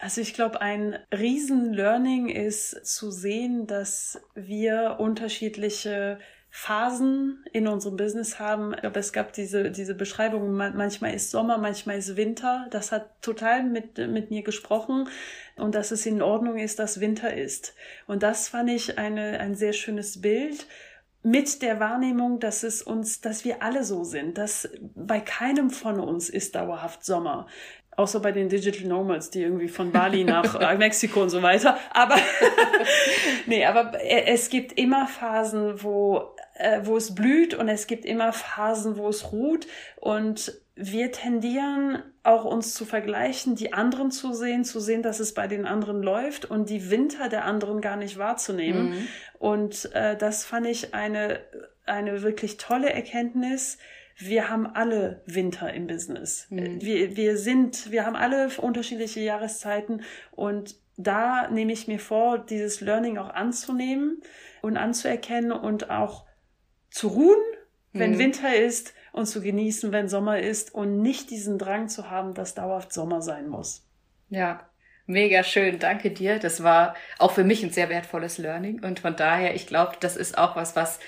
Also 0.01 0.21
ich 0.21 0.33
glaube, 0.33 0.61
ein 0.61 0.99
Riesen-Learning 1.12 2.29
ist 2.29 2.87
zu 2.87 3.11
sehen, 3.11 3.67
dass 3.67 4.21
wir 4.35 4.97
unterschiedliche 4.99 6.19
Phasen 6.54 7.42
in 7.54 7.66
unserem 7.66 7.97
Business 7.97 8.38
haben. 8.38 8.75
Ich 8.75 8.82
glaube, 8.82 9.00
es 9.00 9.14
gab 9.14 9.32
diese, 9.32 9.71
diese 9.71 9.94
Beschreibung, 9.94 10.52
manchmal 10.52 11.14
ist 11.14 11.30
Sommer, 11.30 11.56
manchmal 11.56 11.97
ist 11.97 12.14
Winter. 12.14 12.66
Das 12.71 12.92
hat 12.92 13.23
total 13.23 13.64
mit, 13.64 13.97
mit 13.97 14.30
mir 14.30 14.42
gesprochen 14.42 15.09
und 15.56 15.75
dass 15.75 15.92
es 15.92 16.04
in 16.04 16.21
Ordnung 16.21 16.59
ist, 16.59 16.78
dass 16.78 17.00
Winter 17.00 17.35
ist. 17.35 17.75
Und 18.06 18.22
das 18.22 18.48
fand 18.48 18.68
ich 18.68 18.98
eine, 18.98 19.40
ein 19.40 19.55
sehr 19.55 19.72
schönes 19.72 20.20
Bild 20.20 20.66
mit 21.22 21.62
der 21.62 21.81
Wahrnehmung, 21.81 22.38
dass 22.38 22.64
es 22.64 22.83
uns, 22.83 23.22
dass 23.22 23.46
wir 23.46 23.62
alle 23.62 23.83
so 23.83 24.05
sind, 24.05 24.37
dass 24.37 24.68
bei 24.94 25.20
keinem 25.20 25.70
von 25.70 26.00
uns 26.00 26.29
ist 26.29 26.55
dauerhaft 26.55 27.03
Sommer. 27.03 27.46
Außer 27.94 28.20
bei 28.20 28.33
den 28.33 28.48
Digital 28.48 28.88
Nomads, 28.88 29.31
die 29.31 29.42
irgendwie 29.42 29.68
von 29.68 29.90
Bali 29.90 30.24
nach 30.24 30.61
äh, 30.61 30.77
Mexiko 30.77 31.22
und 31.22 31.31
so 31.31 31.40
weiter. 31.42 31.79
Aber, 31.92 32.16
nee, 33.46 33.64
aber 33.64 33.92
es 34.03 34.50
gibt 34.50 34.79
immer 34.79 35.07
Phasen, 35.07 35.83
wo, 35.83 36.35
äh, 36.55 36.81
wo 36.85 36.97
es 36.97 37.15
blüht 37.15 37.55
und 37.55 37.69
es 37.69 37.87
gibt 37.87 38.05
immer 38.05 38.33
Phasen, 38.33 38.97
wo 38.97 39.09
es 39.09 39.33
ruht 39.33 39.67
und 39.97 40.61
wir 40.75 41.12
tendieren 41.12 42.03
auch 42.23 42.45
uns 42.45 42.75
zu 42.75 42.85
vergleichen, 42.85 43.57
die 43.57 43.73
anderen 43.73 44.11
zu 44.11 44.33
sehen, 44.33 44.65
zu 44.65 44.81
sehen, 44.81 45.03
dass 45.03 45.21
es 45.21 45.35
bei 45.35 45.47
den 45.47 45.67
anderen 45.67 46.03
läuft 46.03 46.47
und 46.47 46.71
die 46.71 46.91
Winter 46.91 47.29
der 47.29 47.45
anderen 47.45 47.81
gar 47.81 47.97
nicht 47.97 48.17
wahrzunehmen. 48.17 48.91
Mhm. 48.91 49.09
Und 49.38 49.91
äh, 49.95 50.17
das 50.17 50.45
fand 50.45 50.67
ich 50.67 50.95
eine, 50.95 51.41
eine 51.85 52.23
wirklich 52.23 52.57
tolle 52.57 52.91
Erkenntnis. 52.91 53.77
Wir 54.17 54.49
haben 54.49 54.67
alle 54.67 55.21
Winter 55.27 55.73
im 55.75 55.87
Business. 55.87 56.47
Mhm. 56.49 56.81
Wir, 56.81 57.17
wir 57.17 57.37
sind, 57.37 57.91
wir 57.91 58.07
haben 58.07 58.17
alle 58.17 58.49
unterschiedliche 58.57 59.21
Jahreszeiten 59.21 60.03
und 60.31 60.77
da 60.97 61.49
nehme 61.49 61.73
ich 61.73 61.88
mir 61.88 61.99
vor, 61.99 62.38
dieses 62.38 62.81
Learning 62.81 63.19
auch 63.19 63.31
anzunehmen 63.31 64.23
und 64.62 64.77
anzuerkennen 64.77 65.53
und 65.53 65.91
auch 65.91 66.27
zu 66.92 67.09
ruhen, 67.09 67.40
wenn 67.92 68.12
mhm. 68.12 68.18
Winter 68.18 68.55
ist 68.55 68.94
und 69.12 69.26
zu 69.26 69.42
genießen, 69.42 69.92
wenn 69.92 70.09
Sommer 70.09 70.38
ist 70.38 70.74
und 70.74 71.02
nicht 71.02 71.31
diesen 71.31 71.59
Drang 71.59 71.88
zu 71.88 72.11
haben, 72.11 72.35
dass 72.35 72.55
dauerhaft 72.55 72.92
Sommer 72.92 73.22
sein 73.22 73.48
muss. 73.48 73.87
Ja, 74.28 74.68
mega 75.07 75.42
schön. 75.42 75.78
Danke 75.78 76.11
dir. 76.11 76.38
Das 76.38 76.62
war 76.62 76.94
auch 77.18 77.33
für 77.33 77.44
mich 77.44 77.62
ein 77.62 77.70
sehr 77.70 77.88
wertvolles 77.88 78.38
Learning 78.38 78.83
und 78.83 79.00
von 79.00 79.16
daher, 79.16 79.55
ich 79.55 79.66
glaube, 79.66 79.96
das 80.00 80.16
ist 80.16 80.38
auch 80.38 80.55
was, 80.57 80.76
was 80.76 81.00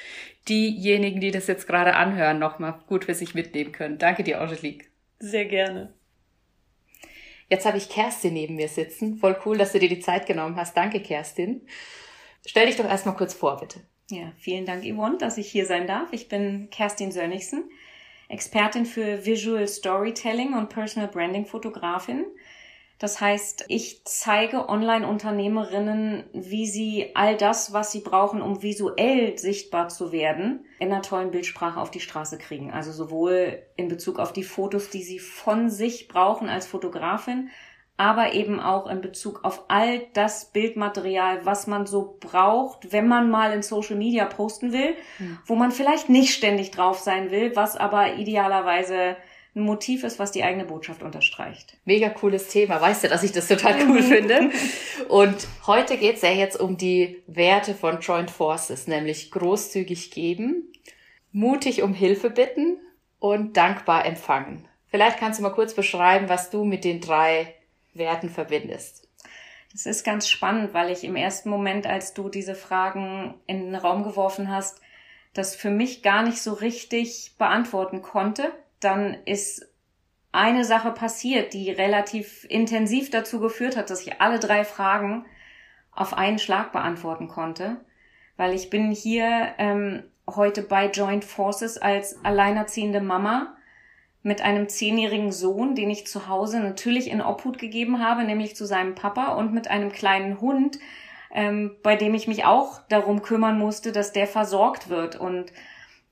diejenigen, 0.48 1.20
die 1.20 1.30
das 1.30 1.46
jetzt 1.46 1.66
gerade 1.66 1.94
anhören, 1.94 2.38
nochmal 2.38 2.80
gut 2.86 3.06
für 3.06 3.14
sich 3.14 3.34
mitnehmen 3.34 3.72
können. 3.72 3.98
Danke 3.98 4.24
dir, 4.24 4.40
Angelique. 4.40 4.90
Sehr 5.18 5.46
gerne. 5.46 5.94
Jetzt 7.48 7.66
habe 7.66 7.78
ich 7.78 7.88
Kerstin 7.88 8.34
neben 8.34 8.56
mir 8.56 8.68
sitzen. 8.68 9.16
Voll 9.16 9.36
cool, 9.44 9.56
dass 9.56 9.72
du 9.72 9.78
dir 9.78 9.88
die 9.88 10.00
Zeit 10.00 10.26
genommen 10.26 10.56
hast. 10.56 10.76
Danke, 10.76 11.00
Kerstin. 11.00 11.66
Stell 12.46 12.66
dich 12.66 12.76
doch 12.76 12.88
erstmal 12.88 13.16
kurz 13.16 13.32
vor, 13.32 13.58
bitte. 13.60 13.80
Ja, 14.10 14.32
vielen 14.36 14.66
Dank, 14.66 14.84
Yvonne, 14.84 15.16
dass 15.16 15.38
ich 15.38 15.50
hier 15.50 15.64
sein 15.64 15.86
darf. 15.86 16.12
Ich 16.12 16.28
bin 16.28 16.68
Kerstin 16.70 17.10
Sönnigsen. 17.10 17.64
Expertin 18.28 18.84
für 18.84 19.24
Visual 19.24 19.66
Storytelling 19.66 20.54
und 20.54 20.68
Personal 20.68 21.08
Branding 21.08 21.46
Fotografin. 21.46 22.26
Das 22.98 23.20
heißt, 23.20 23.64
ich 23.68 24.02
zeige 24.04 24.68
Online-Unternehmerinnen, 24.68 26.24
wie 26.32 26.66
sie 26.66 27.10
all 27.14 27.36
das, 27.36 27.72
was 27.72 27.92
sie 27.92 28.00
brauchen, 28.00 28.40
um 28.40 28.62
visuell 28.62 29.36
sichtbar 29.38 29.88
zu 29.88 30.12
werden, 30.12 30.64
in 30.78 30.92
einer 30.92 31.02
tollen 31.02 31.30
Bildsprache 31.30 31.80
auf 31.80 31.90
die 31.90 32.00
Straße 32.00 32.38
kriegen. 32.38 32.70
Also 32.70 32.92
sowohl 32.92 33.62
in 33.76 33.88
Bezug 33.88 34.18
auf 34.18 34.32
die 34.32 34.44
Fotos, 34.44 34.90
die 34.90 35.02
sie 35.02 35.18
von 35.18 35.70
sich 35.70 36.08
brauchen 36.08 36.48
als 36.48 36.66
Fotografin, 36.66 37.50
aber 37.96 38.32
eben 38.32 38.58
auch 38.58 38.88
in 38.88 39.00
Bezug 39.00 39.44
auf 39.44 39.64
all 39.68 40.06
das 40.14 40.46
Bildmaterial, 40.46 41.46
was 41.46 41.66
man 41.66 41.86
so 41.86 42.16
braucht, 42.18 42.92
wenn 42.92 43.06
man 43.06 43.30
mal 43.30 43.52
in 43.52 43.62
Social 43.62 43.96
Media 43.96 44.24
posten 44.24 44.72
will, 44.72 44.96
mhm. 45.18 45.38
wo 45.46 45.54
man 45.54 45.70
vielleicht 45.70 46.08
nicht 46.08 46.34
ständig 46.34 46.72
drauf 46.72 46.98
sein 46.98 47.30
will, 47.30 47.54
was 47.54 47.76
aber 47.76 48.14
idealerweise 48.14 49.16
ein 49.54 49.62
Motiv 49.62 50.02
ist, 50.02 50.18
was 50.18 50.32
die 50.32 50.42
eigene 50.42 50.64
Botschaft 50.64 51.04
unterstreicht. 51.04 51.76
Mega 51.84 52.08
cooles 52.08 52.48
Thema. 52.48 52.80
Weißt 52.80 53.04
du, 53.04 53.08
dass 53.08 53.22
ich 53.22 53.30
das 53.30 53.46
total 53.46 53.76
cool 53.86 54.00
mhm. 54.00 54.04
finde? 54.04 54.50
Und 55.08 55.46
heute 55.68 55.96
geht's 55.96 56.22
ja 56.22 56.30
jetzt 56.30 56.58
um 56.58 56.76
die 56.76 57.22
Werte 57.28 57.74
von 57.74 58.00
Joint 58.00 58.32
Forces, 58.32 58.88
nämlich 58.88 59.30
großzügig 59.30 60.10
geben, 60.10 60.72
mutig 61.30 61.82
um 61.82 61.94
Hilfe 61.94 62.30
bitten 62.30 62.78
und 63.20 63.56
dankbar 63.56 64.04
empfangen. 64.04 64.66
Vielleicht 64.88 65.18
kannst 65.18 65.38
du 65.38 65.44
mal 65.44 65.50
kurz 65.50 65.74
beschreiben, 65.74 66.28
was 66.28 66.50
du 66.50 66.64
mit 66.64 66.84
den 66.84 67.00
drei 67.00 67.54
Werten 67.94 68.28
verbindest. 68.28 69.08
Das 69.72 69.86
ist 69.86 70.04
ganz 70.04 70.28
spannend, 70.28 70.72
weil 70.72 70.90
ich 70.90 71.02
im 71.02 71.16
ersten 71.16 71.50
Moment, 71.50 71.86
als 71.86 72.14
du 72.14 72.28
diese 72.28 72.54
Fragen 72.54 73.34
in 73.46 73.64
den 73.64 73.74
Raum 73.74 74.04
geworfen 74.04 74.48
hast, 74.48 74.80
das 75.32 75.56
für 75.56 75.70
mich 75.70 76.02
gar 76.02 76.22
nicht 76.22 76.40
so 76.40 76.52
richtig 76.52 77.34
beantworten 77.38 78.00
konnte. 78.00 78.52
Dann 78.78 79.14
ist 79.24 79.68
eine 80.30 80.64
Sache 80.64 80.92
passiert, 80.92 81.54
die 81.54 81.70
relativ 81.70 82.44
intensiv 82.48 83.10
dazu 83.10 83.40
geführt 83.40 83.76
hat, 83.76 83.90
dass 83.90 84.06
ich 84.06 84.20
alle 84.20 84.38
drei 84.38 84.64
Fragen 84.64 85.26
auf 85.90 86.14
einen 86.14 86.38
Schlag 86.38 86.72
beantworten 86.72 87.28
konnte, 87.28 87.76
weil 88.36 88.52
ich 88.52 88.70
bin 88.70 88.90
hier 88.90 89.54
ähm, 89.58 90.04
heute 90.28 90.62
bei 90.62 90.90
Joint 90.90 91.24
Forces 91.24 91.78
als 91.78 92.24
alleinerziehende 92.24 93.00
Mama 93.00 93.56
mit 94.24 94.40
einem 94.40 94.70
zehnjährigen 94.70 95.32
Sohn, 95.32 95.74
den 95.74 95.90
ich 95.90 96.06
zu 96.06 96.28
Hause 96.28 96.58
natürlich 96.58 97.10
in 97.10 97.20
Obhut 97.20 97.58
gegeben 97.58 98.02
habe, 98.02 98.24
nämlich 98.24 98.56
zu 98.56 98.64
seinem 98.64 98.94
Papa 98.94 99.34
und 99.34 99.52
mit 99.52 99.68
einem 99.68 99.92
kleinen 99.92 100.40
Hund, 100.40 100.78
ähm, 101.32 101.76
bei 101.82 101.94
dem 101.94 102.14
ich 102.14 102.26
mich 102.26 102.46
auch 102.46 102.80
darum 102.88 103.20
kümmern 103.20 103.58
musste, 103.58 103.92
dass 103.92 104.12
der 104.12 104.26
versorgt 104.26 104.88
wird. 104.88 105.14
Und 105.14 105.52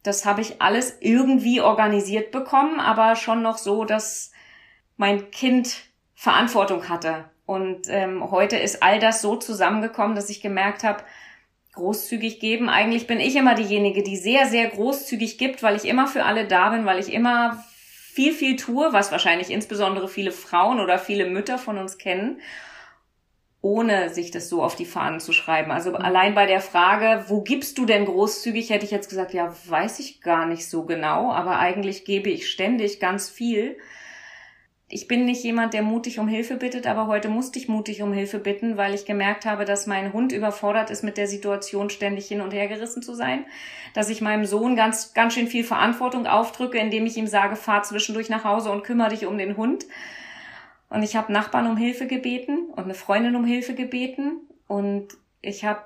das 0.02 0.26
habe 0.26 0.42
ich 0.42 0.60
alles 0.60 0.98
irgendwie 1.00 1.62
organisiert 1.62 2.32
bekommen, 2.32 2.80
aber 2.80 3.16
schon 3.16 3.40
noch 3.40 3.56
so, 3.56 3.86
dass 3.86 4.30
mein 4.98 5.30
Kind 5.30 5.84
Verantwortung 6.14 6.90
hatte. 6.90 7.24
Und 7.46 7.88
ähm, 7.88 8.30
heute 8.30 8.58
ist 8.58 8.82
all 8.82 8.98
das 8.98 9.22
so 9.22 9.36
zusammengekommen, 9.36 10.14
dass 10.14 10.28
ich 10.28 10.42
gemerkt 10.42 10.84
habe, 10.84 11.02
großzügig 11.72 12.40
geben. 12.40 12.68
Eigentlich 12.68 13.06
bin 13.06 13.20
ich 13.20 13.36
immer 13.36 13.54
diejenige, 13.54 14.02
die 14.02 14.18
sehr, 14.18 14.44
sehr 14.44 14.68
großzügig 14.68 15.38
gibt, 15.38 15.62
weil 15.62 15.76
ich 15.76 15.86
immer 15.86 16.06
für 16.06 16.24
alle 16.24 16.46
da 16.46 16.68
bin, 16.68 16.84
weil 16.84 16.98
ich 16.98 17.10
immer 17.10 17.64
viel, 18.12 18.34
viel 18.34 18.56
tue, 18.56 18.92
was 18.92 19.10
wahrscheinlich 19.10 19.48
insbesondere 19.48 20.06
viele 20.06 20.32
Frauen 20.32 20.80
oder 20.80 20.98
viele 20.98 21.24
Mütter 21.24 21.56
von 21.56 21.78
uns 21.78 21.96
kennen, 21.96 22.42
ohne 23.62 24.10
sich 24.10 24.30
das 24.30 24.50
so 24.50 24.62
auf 24.62 24.76
die 24.76 24.84
Fahnen 24.84 25.18
zu 25.18 25.32
schreiben. 25.32 25.70
Also 25.70 25.90
mhm. 25.90 25.96
allein 25.96 26.34
bei 26.34 26.44
der 26.44 26.60
Frage, 26.60 27.24
wo 27.28 27.40
gibst 27.40 27.78
du 27.78 27.86
denn 27.86 28.04
großzügig, 28.04 28.68
hätte 28.68 28.84
ich 28.84 28.90
jetzt 28.90 29.08
gesagt, 29.08 29.32
ja, 29.32 29.54
weiß 29.66 29.98
ich 30.00 30.20
gar 30.20 30.44
nicht 30.44 30.68
so 30.68 30.84
genau, 30.84 31.32
aber 31.32 31.58
eigentlich 31.58 32.04
gebe 32.04 32.28
ich 32.28 32.50
ständig 32.50 33.00
ganz 33.00 33.30
viel 33.30 33.78
ich 34.94 35.08
bin 35.08 35.24
nicht 35.24 35.42
jemand, 35.42 35.72
der 35.72 35.80
mutig 35.80 36.18
um 36.18 36.28
Hilfe 36.28 36.56
bittet, 36.56 36.86
aber 36.86 37.06
heute 37.06 37.30
musste 37.30 37.58
ich 37.58 37.66
mutig 37.66 38.02
um 38.02 38.12
Hilfe 38.12 38.38
bitten, 38.38 38.76
weil 38.76 38.92
ich 38.92 39.06
gemerkt 39.06 39.46
habe, 39.46 39.64
dass 39.64 39.86
mein 39.86 40.12
Hund 40.12 40.32
überfordert 40.32 40.90
ist, 40.90 41.02
mit 41.02 41.16
der 41.16 41.26
Situation 41.26 41.88
ständig 41.88 42.26
hin 42.26 42.42
und 42.42 42.52
her 42.52 42.68
gerissen 42.68 43.02
zu 43.02 43.14
sein, 43.14 43.46
dass 43.94 44.10
ich 44.10 44.20
meinem 44.20 44.44
Sohn 44.44 44.76
ganz, 44.76 45.14
ganz 45.14 45.32
schön 45.32 45.46
viel 45.46 45.64
Verantwortung 45.64 46.26
aufdrücke, 46.26 46.76
indem 46.76 47.06
ich 47.06 47.16
ihm 47.16 47.26
sage, 47.26 47.56
fahr 47.56 47.82
zwischendurch 47.82 48.28
nach 48.28 48.44
Hause 48.44 48.70
und 48.70 48.84
kümmere 48.84 49.08
dich 49.08 49.24
um 49.24 49.38
den 49.38 49.56
Hund. 49.56 49.86
Und 50.90 51.02
ich 51.02 51.16
habe 51.16 51.32
Nachbarn 51.32 51.66
um 51.66 51.78
Hilfe 51.78 52.06
gebeten 52.06 52.66
und 52.66 52.84
eine 52.84 52.94
Freundin 52.94 53.34
um 53.34 53.46
Hilfe 53.46 53.74
gebeten 53.74 54.40
und 54.68 55.08
ich 55.40 55.64
habe 55.64 55.80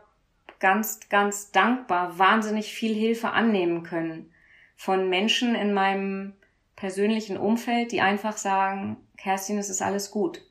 ganz, 0.58 0.98
ganz 1.10 1.52
dankbar 1.52 2.18
wahnsinnig 2.18 2.74
viel 2.74 2.92
Hilfe 2.92 3.30
annehmen 3.30 3.84
können 3.84 4.32
von 4.74 5.08
Menschen 5.08 5.54
in 5.54 5.72
meinem 5.72 6.32
persönlichen 6.76 7.36
Umfeld, 7.38 7.90
die 7.90 8.02
einfach 8.02 8.36
sagen, 8.36 8.98
Kerstin, 9.16 9.58
es 9.58 9.70
ist 9.70 9.82
alles 9.82 10.10
gut. 10.10 10.42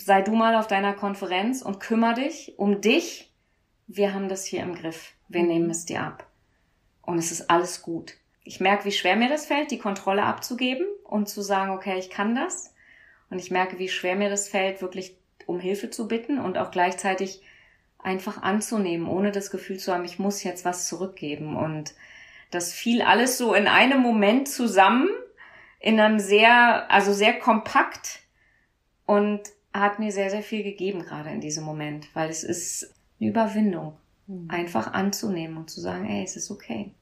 Sei 0.00 0.22
du 0.22 0.32
mal 0.32 0.56
auf 0.56 0.66
deiner 0.66 0.94
Konferenz 0.94 1.62
und 1.62 1.78
kümmere 1.78 2.14
dich 2.14 2.54
um 2.58 2.80
dich. 2.80 3.32
Wir 3.86 4.14
haben 4.14 4.28
das 4.28 4.44
hier 4.44 4.62
im 4.62 4.74
Griff. 4.74 5.12
Wir 5.28 5.44
nehmen 5.44 5.70
es 5.70 5.84
dir 5.84 6.02
ab. 6.02 6.26
Und 7.02 7.18
es 7.18 7.30
ist 7.30 7.50
alles 7.50 7.82
gut. 7.82 8.14
Ich 8.42 8.58
merke, 8.58 8.86
wie 8.86 8.92
schwer 8.92 9.14
mir 9.16 9.28
das 9.28 9.46
fällt, 9.46 9.70
die 9.70 9.78
Kontrolle 9.78 10.24
abzugeben 10.24 10.86
und 11.04 11.28
zu 11.28 11.42
sagen, 11.42 11.70
okay, 11.70 11.98
ich 11.98 12.10
kann 12.10 12.34
das. 12.34 12.74
Und 13.30 13.38
ich 13.38 13.50
merke, 13.50 13.78
wie 13.78 13.88
schwer 13.88 14.16
mir 14.16 14.30
das 14.30 14.48
fällt, 14.48 14.82
wirklich 14.82 15.16
um 15.46 15.60
Hilfe 15.60 15.90
zu 15.90 16.08
bitten 16.08 16.38
und 16.38 16.58
auch 16.58 16.70
gleichzeitig 16.70 17.42
einfach 17.98 18.42
anzunehmen, 18.42 19.06
ohne 19.06 19.30
das 19.30 19.50
Gefühl 19.50 19.78
zu 19.78 19.92
haben, 19.92 20.04
ich 20.04 20.18
muss 20.18 20.42
jetzt 20.42 20.64
was 20.64 20.88
zurückgeben. 20.88 21.56
Und 21.56 21.94
das 22.52 22.72
fiel 22.72 23.02
alles 23.02 23.38
so 23.38 23.54
in 23.54 23.66
einem 23.66 24.00
Moment 24.00 24.46
zusammen, 24.46 25.08
in 25.80 25.98
einem 25.98 26.20
sehr, 26.20 26.90
also 26.90 27.12
sehr 27.12 27.38
kompakt 27.38 28.20
und 29.06 29.40
hat 29.72 29.98
mir 29.98 30.12
sehr, 30.12 30.30
sehr 30.30 30.42
viel 30.42 30.62
gegeben 30.62 31.02
gerade 31.02 31.30
in 31.30 31.40
diesem 31.40 31.64
Moment, 31.64 32.14
weil 32.14 32.28
es 32.28 32.44
ist 32.44 32.94
eine 33.18 33.30
Überwindung, 33.30 33.96
mhm. 34.26 34.48
einfach 34.50 34.92
anzunehmen 34.92 35.56
und 35.56 35.70
zu 35.70 35.80
sagen, 35.80 36.06
ey, 36.06 36.22
es 36.22 36.36
ist 36.36 36.50
okay. 36.50 36.94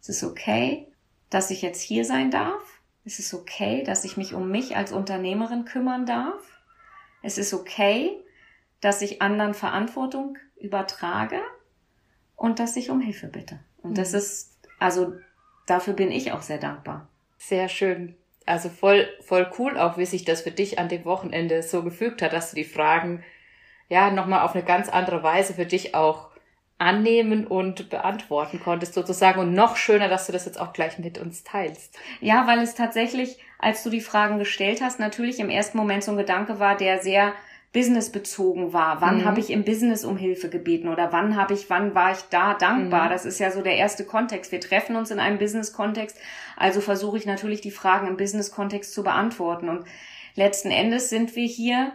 Es 0.00 0.08
ist 0.08 0.24
okay, 0.24 0.88
dass 1.30 1.50
ich 1.50 1.62
jetzt 1.62 1.80
hier 1.80 2.04
sein 2.04 2.32
darf. 2.32 2.80
Es 3.04 3.20
ist 3.20 3.32
okay, 3.34 3.84
dass 3.84 4.04
ich 4.04 4.16
mich 4.16 4.34
um 4.34 4.50
mich 4.50 4.76
als 4.76 4.92
Unternehmerin 4.92 5.64
kümmern 5.64 6.06
darf. 6.06 6.42
Es 7.22 7.38
ist 7.38 7.54
okay, 7.54 8.10
dass 8.80 9.00
ich 9.00 9.22
anderen 9.22 9.54
Verantwortung 9.54 10.38
übertrage 10.56 11.40
und 12.34 12.58
dass 12.58 12.76
ich 12.76 12.90
um 12.90 13.00
Hilfe 13.00 13.28
bitte. 13.28 13.60
Und 13.78 13.96
das 13.96 14.12
ist 14.12 14.51
also 14.82 15.14
dafür 15.66 15.94
bin 15.94 16.10
ich 16.10 16.32
auch 16.32 16.42
sehr 16.42 16.58
dankbar. 16.58 17.08
Sehr 17.38 17.68
schön. 17.68 18.16
Also 18.46 18.68
voll, 18.68 19.08
voll 19.20 19.50
cool 19.58 19.78
auch, 19.78 19.98
wie 19.98 20.06
sich 20.06 20.24
das 20.24 20.42
für 20.42 20.50
dich 20.50 20.78
an 20.78 20.88
dem 20.88 21.04
Wochenende 21.04 21.62
so 21.62 21.82
gefügt 21.82 22.22
hat, 22.22 22.32
dass 22.32 22.50
du 22.50 22.56
die 22.56 22.64
Fragen 22.64 23.22
ja 23.88 24.10
nochmal 24.10 24.40
auf 24.40 24.54
eine 24.54 24.64
ganz 24.64 24.88
andere 24.88 25.22
Weise 25.22 25.54
für 25.54 25.66
dich 25.66 25.94
auch 25.94 26.30
annehmen 26.78 27.46
und 27.46 27.90
beantworten 27.90 28.60
konntest 28.60 28.94
sozusagen. 28.94 29.38
Und 29.38 29.54
noch 29.54 29.76
schöner, 29.76 30.08
dass 30.08 30.26
du 30.26 30.32
das 30.32 30.46
jetzt 30.46 30.60
auch 30.60 30.72
gleich 30.72 30.98
mit 30.98 31.18
uns 31.18 31.44
teilst. 31.44 31.96
Ja, 32.20 32.46
weil 32.48 32.58
es 32.58 32.74
tatsächlich, 32.74 33.38
als 33.58 33.84
du 33.84 33.90
die 33.90 34.00
Fragen 34.00 34.38
gestellt 34.38 34.80
hast, 34.82 34.98
natürlich 34.98 35.38
im 35.38 35.50
ersten 35.50 35.78
Moment 35.78 36.02
so 36.02 36.10
ein 36.10 36.16
Gedanke 36.16 36.58
war, 36.58 36.76
der 36.76 37.00
sehr 37.00 37.34
businessbezogen 37.72 38.72
war. 38.72 39.00
Wann 39.00 39.18
mhm. 39.18 39.24
habe 39.24 39.40
ich 39.40 39.50
im 39.50 39.64
Business 39.64 40.04
um 40.04 40.16
Hilfe 40.16 40.50
gebeten 40.50 40.88
oder 40.88 41.10
wann 41.12 41.36
habe 41.36 41.54
ich, 41.54 41.70
wann 41.70 41.94
war 41.94 42.12
ich 42.12 42.20
da 42.30 42.54
dankbar? 42.54 43.06
Mhm. 43.06 43.10
Das 43.10 43.24
ist 43.24 43.38
ja 43.38 43.50
so 43.50 43.62
der 43.62 43.76
erste 43.76 44.04
Kontext. 44.04 44.52
Wir 44.52 44.60
treffen 44.60 44.94
uns 44.94 45.10
in 45.10 45.18
einem 45.18 45.38
Business-Kontext, 45.38 46.18
also 46.56 46.80
versuche 46.80 47.16
ich 47.16 47.24
natürlich 47.24 47.62
die 47.62 47.70
Fragen 47.70 48.06
im 48.06 48.18
Business-Kontext 48.18 48.92
zu 48.92 49.02
beantworten. 49.02 49.70
Und 49.70 49.86
letzten 50.34 50.70
Endes 50.70 51.08
sind 51.08 51.34
wir 51.34 51.46
hier 51.46 51.92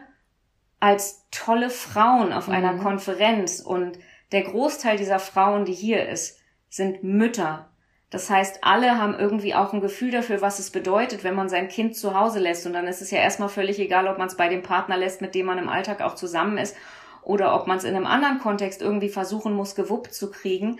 als 0.79 1.27
tolle 1.31 1.69
Frauen 1.69 2.33
auf 2.33 2.47
mhm. 2.47 2.53
einer 2.55 2.77
Konferenz 2.77 3.59
und 3.59 3.99
der 4.31 4.43
Großteil 4.43 4.97
dieser 4.97 5.19
Frauen, 5.19 5.65
die 5.65 5.73
hier 5.73 6.09
ist, 6.09 6.39
sind 6.69 7.03
Mütter, 7.03 7.69
das 8.09 8.29
heißt, 8.29 8.63
alle 8.63 8.97
haben 8.97 9.19
irgendwie 9.19 9.53
auch 9.53 9.73
ein 9.73 9.81
Gefühl 9.81 10.11
dafür, 10.11 10.41
was 10.41 10.59
es 10.59 10.71
bedeutet, 10.71 11.25
wenn 11.25 11.35
man 11.35 11.49
sein 11.49 11.67
Kind 11.67 11.97
zu 11.97 12.17
Hause 12.17 12.39
lässt. 12.39 12.65
Und 12.65 12.73
dann 12.73 12.87
ist 12.87 13.01
es 13.01 13.11
ja 13.11 13.19
erstmal 13.19 13.49
völlig 13.49 13.79
egal, 13.79 14.07
ob 14.07 14.17
man 14.17 14.27
es 14.27 14.37
bei 14.37 14.47
dem 14.47 14.63
Partner 14.63 14.95
lässt, 14.95 15.21
mit 15.21 15.35
dem 15.35 15.45
man 15.45 15.57
im 15.57 15.67
Alltag 15.67 16.01
auch 16.01 16.15
zusammen 16.15 16.57
ist, 16.57 16.75
oder 17.21 17.53
ob 17.53 17.67
man 17.67 17.77
es 17.77 17.83
in 17.83 17.95
einem 17.95 18.05
anderen 18.05 18.39
Kontext 18.39 18.81
irgendwie 18.81 19.09
versuchen 19.09 19.53
muss, 19.53 19.75
gewuppt 19.75 20.13
zu 20.13 20.31
kriegen. 20.31 20.79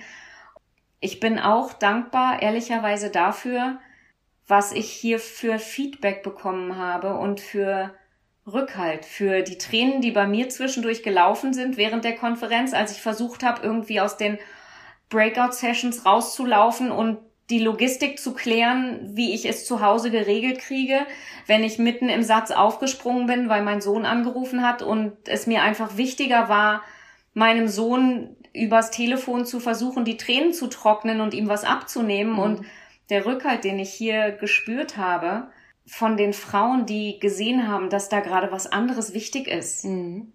Ich 1.02 1.20
bin 1.20 1.38
auch 1.38 1.74
dankbar, 1.74 2.42
ehrlicherweise 2.42 3.10
dafür, 3.10 3.80
was 4.48 4.72
ich 4.72 4.90
hier 4.90 5.20
für 5.20 5.60
Feedback 5.60 6.24
bekommen 6.24 6.78
habe 6.78 7.16
und 7.16 7.42
für 7.42 7.94
Rückhalt, 8.48 9.04
für 9.04 9.42
die 9.42 9.58
Tränen, 9.58 10.00
die 10.00 10.12
bei 10.12 10.26
mir 10.26 10.48
zwischendurch 10.48 11.04
gelaufen 11.04 11.54
sind 11.54 11.76
während 11.76 12.06
der 12.06 12.16
Konferenz, 12.16 12.74
als 12.74 12.94
ich 12.94 13.02
versucht 13.02 13.44
habe, 13.44 13.62
irgendwie 13.62 14.00
aus 14.00 14.16
den 14.16 14.40
Breakout-Sessions 15.10 16.06
rauszulaufen 16.06 16.92
und 16.92 17.18
die 17.50 17.60
Logistik 17.60 18.20
zu 18.20 18.34
klären, 18.34 19.00
wie 19.16 19.34
ich 19.34 19.48
es 19.48 19.66
zu 19.66 19.82
Hause 19.82 20.12
geregelt 20.12 20.60
kriege, 20.60 21.00
wenn 21.46 21.64
ich 21.64 21.80
mitten 21.80 22.10
im 22.10 22.24
Satz 22.24 22.52
aufgesprungen 22.52 23.26
bin, 23.26 23.48
weil 23.48 23.64
mein 23.64 23.80
Sohn 23.80 24.06
angerufen 24.06 24.64
hat 24.64 24.82
und 24.82 25.14
es 25.28 25.48
mir 25.48 25.62
einfach 25.62 25.96
wichtiger 25.96 26.50
war, 26.50 26.82
meinem 27.34 27.70
Sohn 27.70 28.36
übers 28.54 28.92
Telefon 28.92 29.46
zu 29.46 29.60
versuchen, 29.60 30.04
die 30.04 30.18
Tränen 30.18 30.52
zu 30.52 30.68
trocknen 30.68 31.22
und 31.22 31.34
ihm 31.34 31.48
was 31.48 31.64
abzunehmen 31.64 32.34
mhm. 32.34 32.40
und 32.40 32.66
der 33.10 33.26
Rückhalt, 33.26 33.64
den 33.64 33.80
ich 33.80 33.94
hier 33.94 34.32
gespürt 34.32 34.98
habe, 34.98 35.48
von 35.86 36.18
den 36.18 36.34
Frauen, 36.34 36.86
die 36.86 37.18
gesehen 37.20 37.70
haben, 37.70 37.90
dass 37.90 38.10
da 38.10 38.20
gerade 38.20 38.52
was 38.52 38.70
anderes 38.70 39.14
wichtig 39.14 39.48
ist. 39.48 39.86
Mhm 39.86 40.34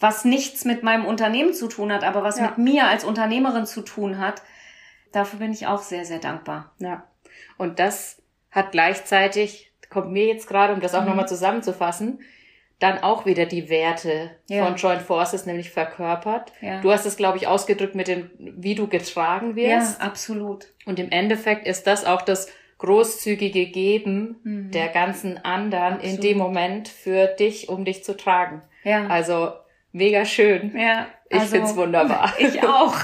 was 0.00 0.24
nichts 0.24 0.64
mit 0.64 0.82
meinem 0.82 1.04
Unternehmen 1.04 1.52
zu 1.52 1.68
tun 1.68 1.92
hat, 1.92 2.02
aber 2.02 2.22
was 2.22 2.38
ja. 2.38 2.46
mit 2.46 2.58
mir 2.58 2.86
als 2.86 3.04
Unternehmerin 3.04 3.66
zu 3.66 3.82
tun 3.82 4.18
hat. 4.18 4.42
Dafür 5.12 5.38
bin 5.38 5.52
ich 5.52 5.66
auch 5.66 5.82
sehr, 5.82 6.04
sehr 6.04 6.18
dankbar. 6.18 6.72
Ja. 6.78 7.04
Und 7.58 7.78
das 7.78 8.22
hat 8.50 8.72
gleichzeitig, 8.72 9.72
kommt 9.90 10.10
mir 10.10 10.26
jetzt 10.26 10.48
gerade, 10.48 10.72
um 10.72 10.80
das 10.80 10.94
auch 10.94 11.02
mhm. 11.02 11.08
nochmal 11.08 11.28
zusammenzufassen, 11.28 12.20
dann 12.78 13.02
auch 13.02 13.26
wieder 13.26 13.44
die 13.44 13.68
Werte 13.68 14.30
ja. 14.48 14.64
von 14.64 14.76
Joint 14.76 15.02
Forces 15.02 15.44
nämlich 15.44 15.68
verkörpert. 15.70 16.52
Ja. 16.62 16.80
Du 16.80 16.90
hast 16.90 17.04
es, 17.04 17.16
glaube 17.16 17.36
ich, 17.36 17.46
ausgedrückt 17.46 17.94
mit 17.94 18.08
dem, 18.08 18.30
wie 18.38 18.74
du 18.74 18.88
getragen 18.88 19.54
wirst. 19.54 20.00
Ja, 20.00 20.06
absolut. 20.06 20.68
Und 20.86 20.98
im 20.98 21.10
Endeffekt 21.10 21.66
ist 21.66 21.86
das 21.86 22.06
auch 22.06 22.22
das 22.22 22.48
großzügige 22.78 23.66
Geben 23.66 24.40
mhm. 24.42 24.70
der 24.70 24.88
ganzen 24.88 25.36
anderen 25.44 25.96
absolut. 25.96 26.14
in 26.14 26.20
dem 26.22 26.38
Moment 26.38 26.88
für 26.88 27.26
dich, 27.26 27.68
um 27.68 27.84
dich 27.84 28.02
zu 28.02 28.16
tragen. 28.16 28.62
Ja. 28.82 29.06
Also 29.08 29.52
Mega 29.92 30.24
schön. 30.24 30.76
Ja. 30.76 31.08
Also, 31.30 31.44
ich 31.44 31.50
find's 31.50 31.76
wunderbar. 31.76 32.32
Ich 32.38 32.62
auch. 32.62 32.96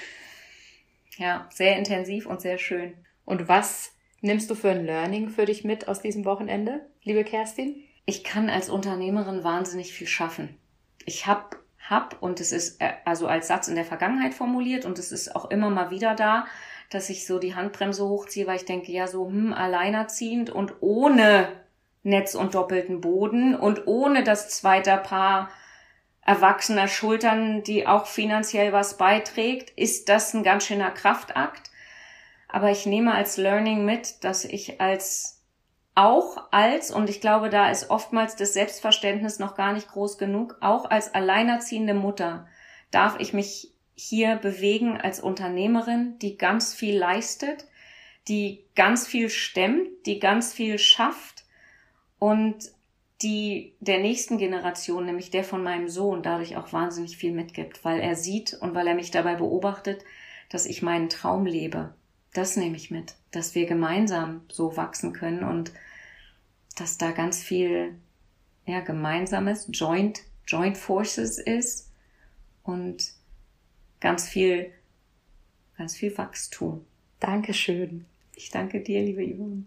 ja, 1.18 1.46
sehr 1.50 1.76
intensiv 1.76 2.26
und 2.26 2.40
sehr 2.40 2.58
schön. 2.58 2.94
Und 3.24 3.48
was 3.48 3.92
nimmst 4.20 4.50
du 4.50 4.54
für 4.54 4.70
ein 4.70 4.84
Learning 4.84 5.28
für 5.28 5.44
dich 5.44 5.64
mit 5.64 5.88
aus 5.88 6.00
diesem 6.00 6.24
Wochenende, 6.24 6.80
liebe 7.02 7.24
Kerstin? 7.24 7.82
Ich 8.04 8.24
kann 8.24 8.50
als 8.50 8.68
Unternehmerin 8.68 9.44
wahnsinnig 9.44 9.92
viel 9.92 10.06
schaffen. 10.06 10.58
Ich 11.04 11.26
hab, 11.26 11.56
hab, 11.88 12.20
und 12.22 12.40
es 12.40 12.52
ist 12.52 12.80
äh, 12.80 12.92
also 13.04 13.26
als 13.26 13.48
Satz 13.48 13.68
in 13.68 13.76
der 13.76 13.84
Vergangenheit 13.84 14.34
formuliert 14.34 14.84
und 14.84 14.98
es 14.98 15.12
ist 15.12 15.36
auch 15.36 15.50
immer 15.50 15.70
mal 15.70 15.90
wieder 15.90 16.14
da, 16.14 16.46
dass 16.90 17.10
ich 17.10 17.26
so 17.26 17.38
die 17.38 17.54
Handbremse 17.54 18.04
hochziehe, 18.04 18.46
weil 18.46 18.56
ich 18.56 18.64
denke, 18.64 18.92
ja, 18.92 19.06
so, 19.06 19.26
hm, 19.26 19.52
alleinerziehend 19.52 20.50
und 20.50 20.74
ohne 20.80 21.48
Netz 22.02 22.34
und 22.34 22.54
doppelten 22.54 23.00
Boden 23.00 23.54
und 23.54 23.86
ohne 23.86 24.24
das 24.24 24.48
zweite 24.48 24.96
Paar 24.96 25.48
erwachsener 26.24 26.88
Schultern, 26.88 27.62
die 27.62 27.86
auch 27.86 28.06
finanziell 28.06 28.72
was 28.72 28.96
beiträgt, 28.96 29.70
ist 29.70 30.08
das 30.08 30.34
ein 30.34 30.42
ganz 30.42 30.64
schöner 30.64 30.90
Kraftakt. 30.90 31.70
Aber 32.48 32.70
ich 32.70 32.86
nehme 32.86 33.14
als 33.14 33.36
Learning 33.36 33.84
mit, 33.84 34.22
dass 34.24 34.44
ich 34.44 34.80
als 34.80 35.42
auch 35.94 36.50
als, 36.52 36.90
und 36.90 37.10
ich 37.10 37.20
glaube, 37.20 37.50
da 37.50 37.70
ist 37.70 37.90
oftmals 37.90 38.36
das 38.36 38.54
Selbstverständnis 38.54 39.38
noch 39.38 39.54
gar 39.54 39.72
nicht 39.72 39.88
groß 39.88 40.16
genug, 40.16 40.56
auch 40.60 40.90
als 40.90 41.14
alleinerziehende 41.14 41.94
Mutter 41.94 42.46
darf 42.90 43.16
ich 43.18 43.32
mich 43.32 43.72
hier 43.94 44.36
bewegen 44.36 44.98
als 44.98 45.20
Unternehmerin, 45.20 46.18
die 46.20 46.38
ganz 46.38 46.72
viel 46.72 46.96
leistet, 46.96 47.66
die 48.28 48.64
ganz 48.74 49.06
viel 49.06 49.28
stemmt, 49.28 50.06
die 50.06 50.18
ganz 50.18 50.52
viel 50.52 50.78
schafft 50.78 51.44
und 52.18 52.70
die 53.22 53.74
der 53.80 53.98
nächsten 53.98 54.38
Generation, 54.38 55.06
nämlich 55.06 55.30
der 55.30 55.44
von 55.44 55.62
meinem 55.62 55.88
Sohn, 55.88 56.22
dadurch 56.22 56.56
auch 56.56 56.72
wahnsinnig 56.72 57.16
viel 57.16 57.32
mitgibt, 57.32 57.84
weil 57.84 58.00
er 58.00 58.16
sieht 58.16 58.54
und 58.54 58.74
weil 58.74 58.86
er 58.86 58.94
mich 58.94 59.10
dabei 59.10 59.36
beobachtet, 59.36 60.04
dass 60.48 60.66
ich 60.66 60.82
meinen 60.82 61.08
Traum 61.08 61.46
lebe. 61.46 61.94
Das 62.32 62.56
nehme 62.56 62.76
ich 62.76 62.90
mit, 62.90 63.14
dass 63.30 63.54
wir 63.54 63.66
gemeinsam 63.66 64.42
so 64.50 64.76
wachsen 64.76 65.12
können 65.12 65.44
und 65.44 65.72
dass 66.76 66.98
da 66.98 67.10
ganz 67.12 67.42
viel 67.42 67.94
ja, 68.66 68.80
gemeinsames, 68.80 69.68
joint, 69.72 70.22
joint 70.46 70.78
forces 70.78 71.38
ist 71.38 71.90
und 72.62 73.12
ganz 74.00 74.28
viel, 74.28 74.72
ganz 75.76 75.96
viel 75.96 76.16
Wachstum. 76.16 76.84
Dankeschön. 77.20 78.06
Ich 78.34 78.50
danke 78.50 78.80
dir, 78.80 79.02
liebe 79.02 79.22
Yvonne. 79.22 79.64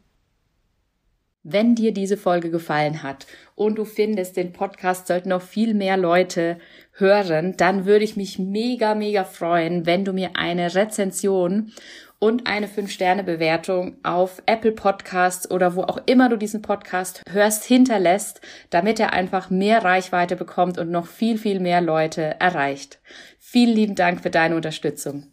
Wenn 1.48 1.76
dir 1.76 1.94
diese 1.94 2.18
Folge 2.18 2.50
gefallen 2.50 3.04
hat 3.04 3.28
und 3.54 3.78
du 3.78 3.86
findest, 3.86 4.36
den 4.36 4.52
Podcast 4.52 5.06
sollten 5.06 5.30
noch 5.30 5.44
viel 5.44 5.76
mehr 5.76 5.96
Leute 5.96 6.58
hören, 6.94 7.56
dann 7.56 7.86
würde 7.86 8.04
ich 8.04 8.18
mich 8.18 8.40
mega, 8.40 8.96
mega 8.96 9.24
freuen, 9.24 9.86
wenn 9.86 10.04
du 10.04 10.12
mir 10.12 10.32
eine 10.34 10.74
Rezension 10.74 11.72
und 12.18 12.48
eine 12.48 12.66
5-Sterne-Bewertung 12.66 13.98
auf 14.02 14.42
Apple 14.48 14.72
Podcasts 14.72 15.52
oder 15.52 15.76
wo 15.76 15.84
auch 15.84 16.00
immer 16.08 16.30
du 16.30 16.38
diesen 16.38 16.64
Podcast 16.64 17.22
hörst, 17.30 17.64
hinterlässt, 17.64 18.42
damit 18.72 19.00
er 19.00 19.14
einfach 19.14 19.52
mehr 19.52 19.84
Reichweite 19.84 20.36
bekommt 20.36 20.80
und 20.80 20.90
noch 20.90 21.06
viel, 21.06 21.38
viel 21.38 21.60
mehr 21.60 21.80
Leute 21.80 22.40
erreicht. 22.40 22.98
Vielen 23.38 23.76
lieben 23.76 23.94
Dank 23.94 24.22
für 24.22 24.32
deine 24.32 24.56
Unterstützung. 24.56 25.28